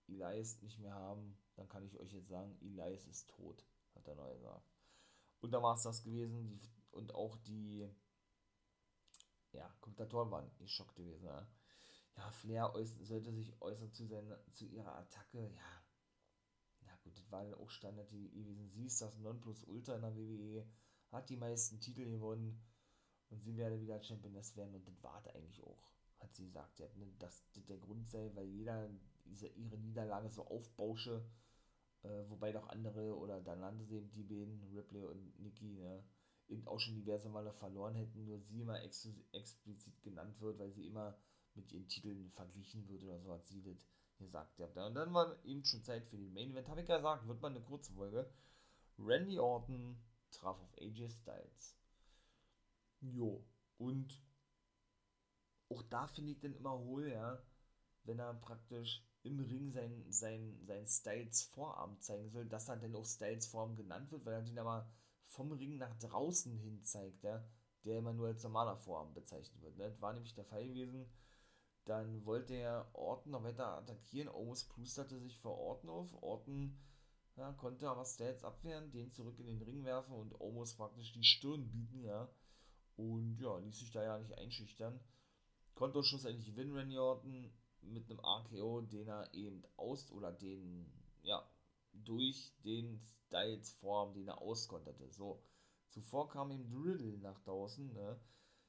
Elias 0.08 0.62
nicht 0.62 0.80
mehr 0.80 0.94
haben. 0.94 1.38
Dann 1.56 1.70
kann 1.70 1.86
ich 1.86 2.00
euch 2.00 2.14
jetzt 2.14 2.30
sagen, 2.30 2.58
Elias 2.62 3.06
ist 3.08 3.30
tot, 3.30 3.66
hat 3.96 4.08
er 4.08 4.16
neu 4.16 4.34
gesagt. 4.36 4.70
Und 5.40 5.52
da 5.52 5.62
war 5.62 5.76
es 5.76 5.84
das 5.84 6.04
gewesen. 6.04 6.48
Die 6.48 6.60
und 6.92 7.14
auch 7.14 7.38
die 7.38 7.88
ja, 9.52 9.70
Kommentatoren 9.82 10.32
waren 10.32 10.50
geschockt 10.58 10.96
gewesen. 10.96 11.26
Ja, 11.26 11.48
ja 12.18 12.32
Flair 12.32 12.72
sollte 13.02 13.34
sich 13.34 13.62
äußern 13.62 13.92
zu, 13.92 14.06
seiner, 14.06 14.40
zu 14.52 14.66
ihrer 14.66 14.96
Attacke. 14.96 15.52
Ja, 15.54 15.85
das 17.16 17.32
war 17.32 17.44
dann 17.44 17.54
auch 17.56 17.70
Standard 17.70 18.10
gewesen. 18.10 18.70
Sie 18.70 18.86
ist 18.86 19.02
das 19.02 19.18
Nonplusultra 19.18 19.96
in 19.96 20.02
der 20.02 20.16
WWE, 20.16 20.66
hat 21.12 21.30
die 21.30 21.38
meisten 21.38 21.80
Titel 21.80 22.06
gewonnen 22.06 22.62
und 23.30 23.42
sie 23.42 23.58
werde 23.58 23.80
wieder 23.80 24.02
Championess 24.02 24.56
werden 24.56 24.76
und 24.76 24.88
das 24.88 25.02
war 25.04 25.22
das 25.24 25.36
eigentlich 25.36 25.62
auch, 25.64 25.92
hat 26.20 26.34
sie 26.34 26.46
gesagt. 26.46 26.80
Ja, 26.80 26.88
ne, 26.96 27.08
dass 27.20 27.44
das 27.54 27.66
der 27.66 27.78
Grund 27.78 28.08
sei, 28.08 28.32
weil 28.36 28.48
jeder 28.48 28.90
diese, 29.26 29.48
ihre 29.48 29.78
Niederlage 29.78 30.30
so 30.30 30.46
aufbausche, 30.46 31.26
äh, 32.04 32.30
wobei 32.30 32.52
doch 32.52 32.68
andere, 32.70 33.18
oder 33.18 33.42
dann 33.42 33.60
nannte 33.60 33.86
sie 33.86 33.98
eben 33.98 34.12
die 34.12 34.24
beiden, 34.24 34.62
Ripley 34.76 35.06
und 35.06 35.40
Nikki, 35.40 35.74
ne, 35.74 36.04
eben 36.48 36.68
auch 36.68 36.80
schon 36.80 36.96
diverse 36.96 37.30
Male 37.30 37.54
verloren 37.54 37.96
hätten, 37.96 38.26
nur 38.26 38.40
sie 38.40 38.62
immer 38.62 38.82
ex 38.82 39.10
explizit 39.32 40.02
genannt 40.04 40.40
wird, 40.42 40.60
weil 40.60 40.72
sie 40.72 40.86
immer 40.86 41.18
mit 41.56 41.72
ihren 41.72 41.88
Titeln 41.88 42.30
verglichen 42.32 42.88
wird 42.88 43.04
oder 43.04 43.20
so, 43.20 43.34
hat 43.34 43.48
sie 43.48 43.62
das 43.64 43.78
gesagt. 44.18 44.60
Ja. 44.60 44.68
Und 44.86 44.96
dann 44.96 45.14
war 45.14 45.44
eben 45.44 45.64
schon 45.66 45.84
Zeit 45.84 46.06
für 46.06 46.18
den 46.18 46.34
Main 46.34 46.52
Event, 46.52 46.70
habe 46.70 46.82
ich 46.82 46.88
ja 46.88 46.98
gesagt, 46.98 47.28
wird 47.28 47.42
mal 47.42 47.50
eine 47.50 47.62
kurze 47.62 47.94
Folge. 47.94 48.30
Randy 48.98 49.40
Orton 49.40 49.98
traf 50.32 50.60
auf 50.62 50.74
AJ 50.78 51.10
Styles. 51.10 51.78
Jo, 53.02 53.46
und 53.78 54.22
auch 55.70 55.84
da 55.84 56.08
finde 56.08 56.32
ich 56.32 56.40
dann 56.40 56.54
immer 56.54 56.78
hohl, 56.78 57.10
ja, 57.10 57.42
wenn 58.04 58.20
er 58.20 58.34
praktisch 58.36 59.04
im 59.24 59.40
Ring 59.40 59.72
sein, 59.72 60.06
sein, 60.10 60.60
sein 60.66 60.88
Styles 60.88 61.44
Vorarm 61.44 62.00
zeigen 62.00 62.30
soll, 62.30 62.46
dass 62.46 62.70
er 62.70 62.78
dann 62.78 62.96
auch 62.96 63.06
Styles 63.06 63.48
Vorarm 63.48 63.76
genannt 63.76 64.12
wird, 64.12 64.26
weil 64.26 64.36
er 64.36 64.42
den 64.44 64.60
aber 64.60 64.88
vom 65.26 65.52
Ring 65.52 65.78
nach 65.78 65.96
draußen 65.98 66.56
hin 66.58 66.84
zeigt, 66.84 67.24
ja. 67.24 67.44
der 67.84 67.98
immer 67.98 68.14
nur 68.14 68.28
als 68.28 68.44
normaler 68.44 68.78
Vorarm 68.78 69.14
bezeichnet 69.14 69.62
wird. 69.62 69.78
Ne? 69.78 69.86
Das 69.86 70.02
war 70.02 70.14
nämlich 70.14 70.36
der 70.36 70.46
Fall 70.46 70.68
gewesen. 70.68 71.10
Dann 71.86 72.26
wollte 72.26 72.56
er 72.56 72.90
Orton 72.94 73.32
noch 73.32 73.44
weiter 73.44 73.78
attackieren. 73.78 74.30
Omos 74.30 74.66
plusterte 74.66 75.20
sich 75.20 75.40
vor 75.40 75.58
Orton 75.58 75.90
auf. 75.90 76.24
Orton 76.24 76.78
ja, 77.36 77.52
konnte 77.54 77.90
aber 77.90 78.06
Stats 78.06 78.44
abwehren, 78.44 78.92
den 78.92 79.12
zurück 79.12 79.40
in 79.40 79.48
den 79.48 79.62
Ring 79.62 79.84
werfen 79.84 80.14
und 80.14 80.40
Omos 80.40 80.76
praktisch 80.76 81.12
die 81.12 81.24
Stirn 81.24 81.70
bieten, 81.70 82.04
ja. 82.04 82.30
Und 82.96 83.38
ja, 83.40 83.58
ließ 83.58 83.78
sich 83.78 83.92
da 83.92 84.04
ja 84.04 84.18
nicht 84.18 84.38
einschüchtern. 84.38 85.00
Konnte 85.74 86.02
schlussendlich 86.04 86.46
gewinnen, 86.46 86.74
Randy 86.74 86.98
Orton, 86.98 87.52
mit 87.82 88.10
einem 88.10 88.20
RKO, 88.20 88.82
den 88.82 89.08
er 89.08 89.34
eben 89.34 89.64
aus, 89.76 90.12
oder 90.12 90.32
den, 90.32 90.90
ja, 91.24 91.46
durch 91.92 92.54
den 92.64 93.00
Styles 93.02 93.74
Form, 93.74 94.14
den 94.14 94.30
er 94.30 94.42
auskonterte. 94.42 95.10
So, 95.12 95.44
zuvor 95.90 96.30
kam 96.30 96.52
ihm 96.52 96.72
Riddle 96.72 97.18
nach 97.20 97.40
draußen, 97.42 97.94
ne? 97.94 98.20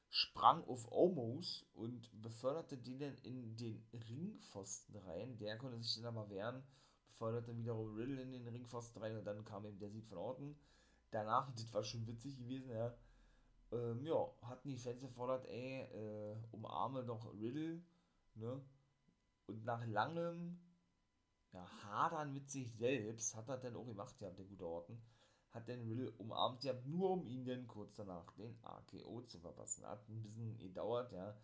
Sprang 0.09 0.63
auf 0.65 0.91
Omos 0.91 1.65
und 1.73 2.09
beförderte 2.21 2.77
den 2.77 2.99
dann 2.99 3.17
in 3.23 3.57
den 3.57 3.85
Ringpfosten 3.93 4.95
rein. 4.97 5.37
Der 5.37 5.57
konnte 5.57 5.81
sich 5.81 5.95
dann 5.95 6.17
aber 6.17 6.29
wehren, 6.29 6.63
beförderte 7.07 7.55
wiederum 7.57 7.95
Riddle 7.95 8.21
in 8.21 8.31
den 8.31 8.47
Ringpfosten 8.47 9.01
rein 9.01 9.17
und 9.17 9.25
dann 9.25 9.43
kam 9.43 9.65
eben 9.65 9.79
der 9.79 9.91
Sieg 9.91 10.07
von 10.07 10.17
Orton. 10.17 10.55
Danach, 11.11 11.51
das 11.55 11.73
war 11.73 11.83
schon 11.83 12.07
witzig 12.07 12.37
gewesen, 12.37 12.69
ja, 12.71 12.95
ähm, 13.71 14.05
ja, 14.05 14.31
hatten 14.43 14.69
die 14.69 14.77
Fans 14.77 15.01
gefordert, 15.01 15.45
ey, 15.47 15.81
äh, 15.81 16.37
umarme 16.51 17.03
doch 17.03 17.33
Riddle, 17.33 17.83
ne? 18.35 18.61
Und 19.47 19.63
nach 19.65 19.85
langem 19.87 20.59
ja, 21.53 21.65
Hadern 21.83 22.33
mit 22.33 22.49
sich 22.49 22.71
selbst 22.73 23.35
hat 23.35 23.49
er 23.49 23.57
dann 23.57 23.75
auch 23.75 23.85
gemacht, 23.85 24.15
ja, 24.19 24.29
der 24.29 24.45
gute 24.45 24.65
Orton 24.65 25.01
hat 25.51 25.67
den 25.67 25.81
Riddle 25.81 26.11
umarmt, 26.11 26.63
ja, 26.63 26.73
nur 26.85 27.11
um 27.11 27.25
ihn 27.25 27.45
dann 27.45 27.67
kurz 27.67 27.95
danach 27.95 28.31
den 28.33 28.57
AKO 28.63 29.21
zu 29.21 29.39
verpassen. 29.39 29.85
Hat 29.85 30.07
ein 30.09 30.21
bisschen 30.21 30.57
gedauert, 30.57 31.11
ja. 31.11 31.35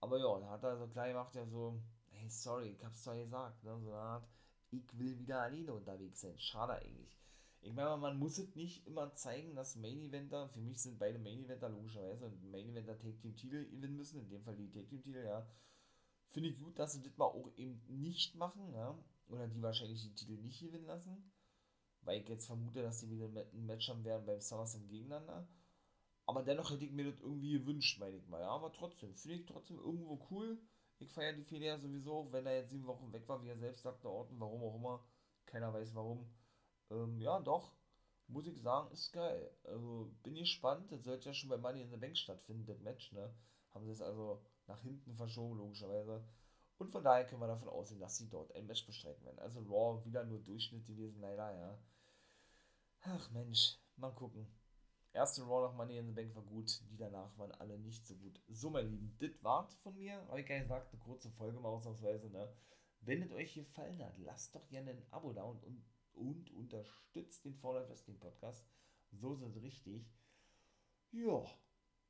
Aber 0.00 0.18
ja, 0.18 0.40
da 0.40 0.50
hat 0.50 0.64
er 0.64 0.78
so 0.78 0.86
klar 0.88 1.08
gemacht, 1.08 1.34
ja, 1.34 1.46
so, 1.46 1.80
hey, 2.10 2.28
sorry, 2.28 2.70
ich 2.70 2.84
hab's 2.84 3.02
zwar 3.02 3.16
gesagt, 3.16 3.62
ne, 3.64 3.78
so 3.80 3.88
eine 3.88 3.98
Art, 3.98 4.28
ich 4.70 4.98
will 4.98 5.18
wieder 5.18 5.42
alleine 5.42 5.72
unterwegs 5.72 6.20
sein. 6.20 6.38
Schade 6.38 6.74
eigentlich. 6.74 7.18
Ich 7.60 7.72
meine, 7.72 7.96
man 7.96 8.18
muss 8.18 8.38
es 8.38 8.56
nicht 8.56 8.86
immer 8.86 9.14
zeigen, 9.14 9.54
dass 9.54 9.76
Main 9.76 10.00
Eventer, 10.00 10.48
für 10.48 10.60
mich 10.60 10.82
sind 10.82 10.98
beide 10.98 11.18
Main 11.18 11.44
Eventer 11.44 11.68
logischerweise 11.68 12.26
und 12.26 12.50
Main 12.50 12.70
Eventer 12.70 12.98
Take 12.98 13.18
Team 13.18 13.36
Titel 13.36 13.64
gewinnen 13.70 13.96
müssen, 13.96 14.20
in 14.20 14.28
dem 14.28 14.42
Fall 14.42 14.56
die 14.56 14.70
Take 14.70 14.88
Team 14.88 15.02
Titel, 15.02 15.24
ja. 15.24 15.46
Finde 16.30 16.48
ich 16.48 16.58
gut, 16.58 16.78
dass 16.78 16.92
sie 16.92 17.02
das 17.02 17.16
mal 17.16 17.26
auch 17.26 17.48
eben 17.56 17.80
nicht 17.88 18.34
machen, 18.34 18.72
ja. 18.72 18.98
Oder 19.28 19.46
die 19.46 19.62
wahrscheinlich 19.62 20.02
die 20.02 20.14
Titel 20.14 20.40
nicht 20.42 20.60
gewinnen 20.60 20.86
lassen 20.86 21.31
weil 22.02 22.20
ich 22.20 22.28
jetzt 22.28 22.46
vermute, 22.46 22.82
dass 22.82 23.00
die 23.00 23.10
wieder 23.10 23.26
ein 23.26 23.66
Match 23.66 23.88
haben 23.88 24.04
werden 24.04 24.26
beim 24.26 24.40
SummerSlam 24.40 24.88
gegeneinander. 24.88 25.46
Aber 26.26 26.42
dennoch 26.42 26.70
hätte 26.70 26.84
ich 26.84 26.92
mir 26.92 27.10
das 27.10 27.20
irgendwie 27.20 27.52
gewünscht, 27.58 27.98
meine 27.98 28.16
ich 28.16 28.28
mal. 28.28 28.40
Ja, 28.40 28.50
aber 28.50 28.72
trotzdem, 28.72 29.14
finde 29.14 29.38
ich 29.38 29.46
trotzdem 29.46 29.78
irgendwo 29.78 30.26
cool. 30.30 30.58
Ich 30.98 31.10
feiere 31.12 31.32
die 31.32 31.44
Fehler 31.44 31.80
sowieso, 31.80 32.28
wenn 32.32 32.46
er 32.46 32.56
jetzt 32.58 32.70
sieben 32.70 32.86
Wochen 32.86 33.12
weg 33.12 33.28
war, 33.28 33.42
wie 33.42 33.48
er 33.48 33.58
selbst 33.58 33.82
sagte, 33.82 34.08
Orten, 34.08 34.38
warum 34.38 34.62
auch 34.62 34.76
immer. 34.76 35.04
Keiner 35.46 35.72
weiß 35.72 35.94
warum. 35.94 36.30
Ähm, 36.90 37.20
ja, 37.20 37.40
doch, 37.40 37.72
muss 38.28 38.46
ich 38.46 38.60
sagen, 38.60 38.92
ist 38.92 39.12
geil. 39.12 39.50
Also 39.64 40.12
bin 40.22 40.34
gespannt. 40.34 40.92
Das 40.92 41.04
sollte 41.04 41.28
ja 41.28 41.34
schon 41.34 41.50
bei 41.50 41.56
Money 41.56 41.82
in 41.82 41.90
the 41.90 41.96
Bank 41.96 42.16
stattfinden, 42.16 42.66
das 42.66 42.80
Match, 42.80 43.12
ne? 43.12 43.34
Haben 43.74 43.84
sie 43.84 43.92
es 43.92 44.00
also 44.00 44.44
nach 44.66 44.80
hinten 44.82 45.14
verschoben, 45.16 45.58
logischerweise. 45.58 46.24
Und 46.82 46.90
von 46.90 47.04
daher 47.04 47.24
können 47.24 47.40
wir 47.40 47.46
davon 47.46 47.68
ausgehen, 47.68 48.00
dass 48.00 48.18
sie 48.18 48.28
dort 48.28 48.52
ein 48.56 48.66
Match 48.66 48.84
bestreiten 48.84 49.24
werden. 49.24 49.38
Also 49.38 49.60
Raw 49.60 50.04
wieder 50.04 50.24
nur 50.24 50.40
Durchschnitt 50.40 50.84
gewesen, 50.84 51.20
leider, 51.20 51.56
ja. 51.56 51.78
Ach 53.02 53.30
Mensch, 53.30 53.78
mal 53.94 54.10
gucken. 54.10 54.52
Erste 55.12 55.44
Raw 55.44 55.68
nach 55.68 55.76
Money 55.76 55.98
in 55.98 56.08
the 56.08 56.12
Bank 56.12 56.34
war 56.34 56.42
gut, 56.42 56.82
die 56.90 56.96
danach 56.96 57.38
waren 57.38 57.52
alle 57.52 57.78
nicht 57.78 58.04
so 58.04 58.16
gut. 58.16 58.42
So, 58.48 58.68
meine 58.68 58.88
Lieben, 58.88 59.16
das 59.20 59.30
war's 59.44 59.76
von 59.76 59.94
mir. 59.94 60.26
Habe 60.26 60.40
ich 60.40 60.46
gar 60.48 60.58
gesagt, 60.58 60.92
eine 60.92 61.00
kurze 61.00 61.30
Folge 61.30 61.60
mal 61.60 61.68
ausnahmsweise, 61.68 62.28
ne? 62.30 62.52
Wenn 63.02 63.22
es 63.22 63.30
euch 63.30 63.54
gefallen 63.54 64.02
hat, 64.02 64.18
lasst 64.18 64.52
doch 64.56 64.66
gerne 64.66 64.90
ein 64.90 65.06
Abo 65.12 65.32
da 65.32 65.44
und, 65.44 65.62
und, 65.62 65.84
und 66.14 66.50
unterstützt 66.50 67.44
den 67.44 67.54
Fall 67.54 67.88
Wrestling 67.88 68.18
Podcast. 68.18 68.66
So 69.12 69.34
es 69.34 69.62
richtig. 69.62 70.04
Ja, 71.12 71.44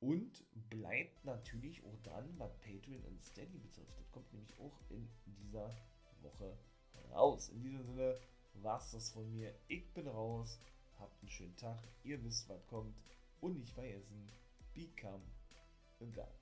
und 0.03 0.45
bleibt 0.69 1.25
natürlich 1.25 1.83
auch 1.85 1.97
dann, 2.03 2.29
was 2.37 2.59
Patreon 2.59 3.05
und 3.05 3.25
Steady 3.25 3.57
betrifft. 3.59 3.97
Das 3.97 4.11
kommt 4.11 4.33
nämlich 4.33 4.59
auch 4.59 4.77
in 4.91 5.09
dieser 5.25 5.75
Woche 6.23 6.59
raus. 7.13 7.49
In 7.51 7.63
diesem 7.63 7.85
Sinne 7.85 8.19
war's 8.55 8.91
das 8.91 9.11
von 9.11 9.31
mir. 9.33 9.55
Ich 9.69 9.89
bin 9.95 10.09
raus. 10.09 10.59
Habt 10.99 11.21
einen 11.21 11.31
schönen 11.31 11.57
Tag. 11.57 11.79
Ihr 12.03 12.23
wisst, 12.25 12.49
was 12.49 12.67
kommt. 12.67 12.97
Und 13.41 13.59
nicht 13.59 13.73
vergessen, 13.73 14.29
become 14.75 15.23
a 16.01 16.05
guy. 16.13 16.42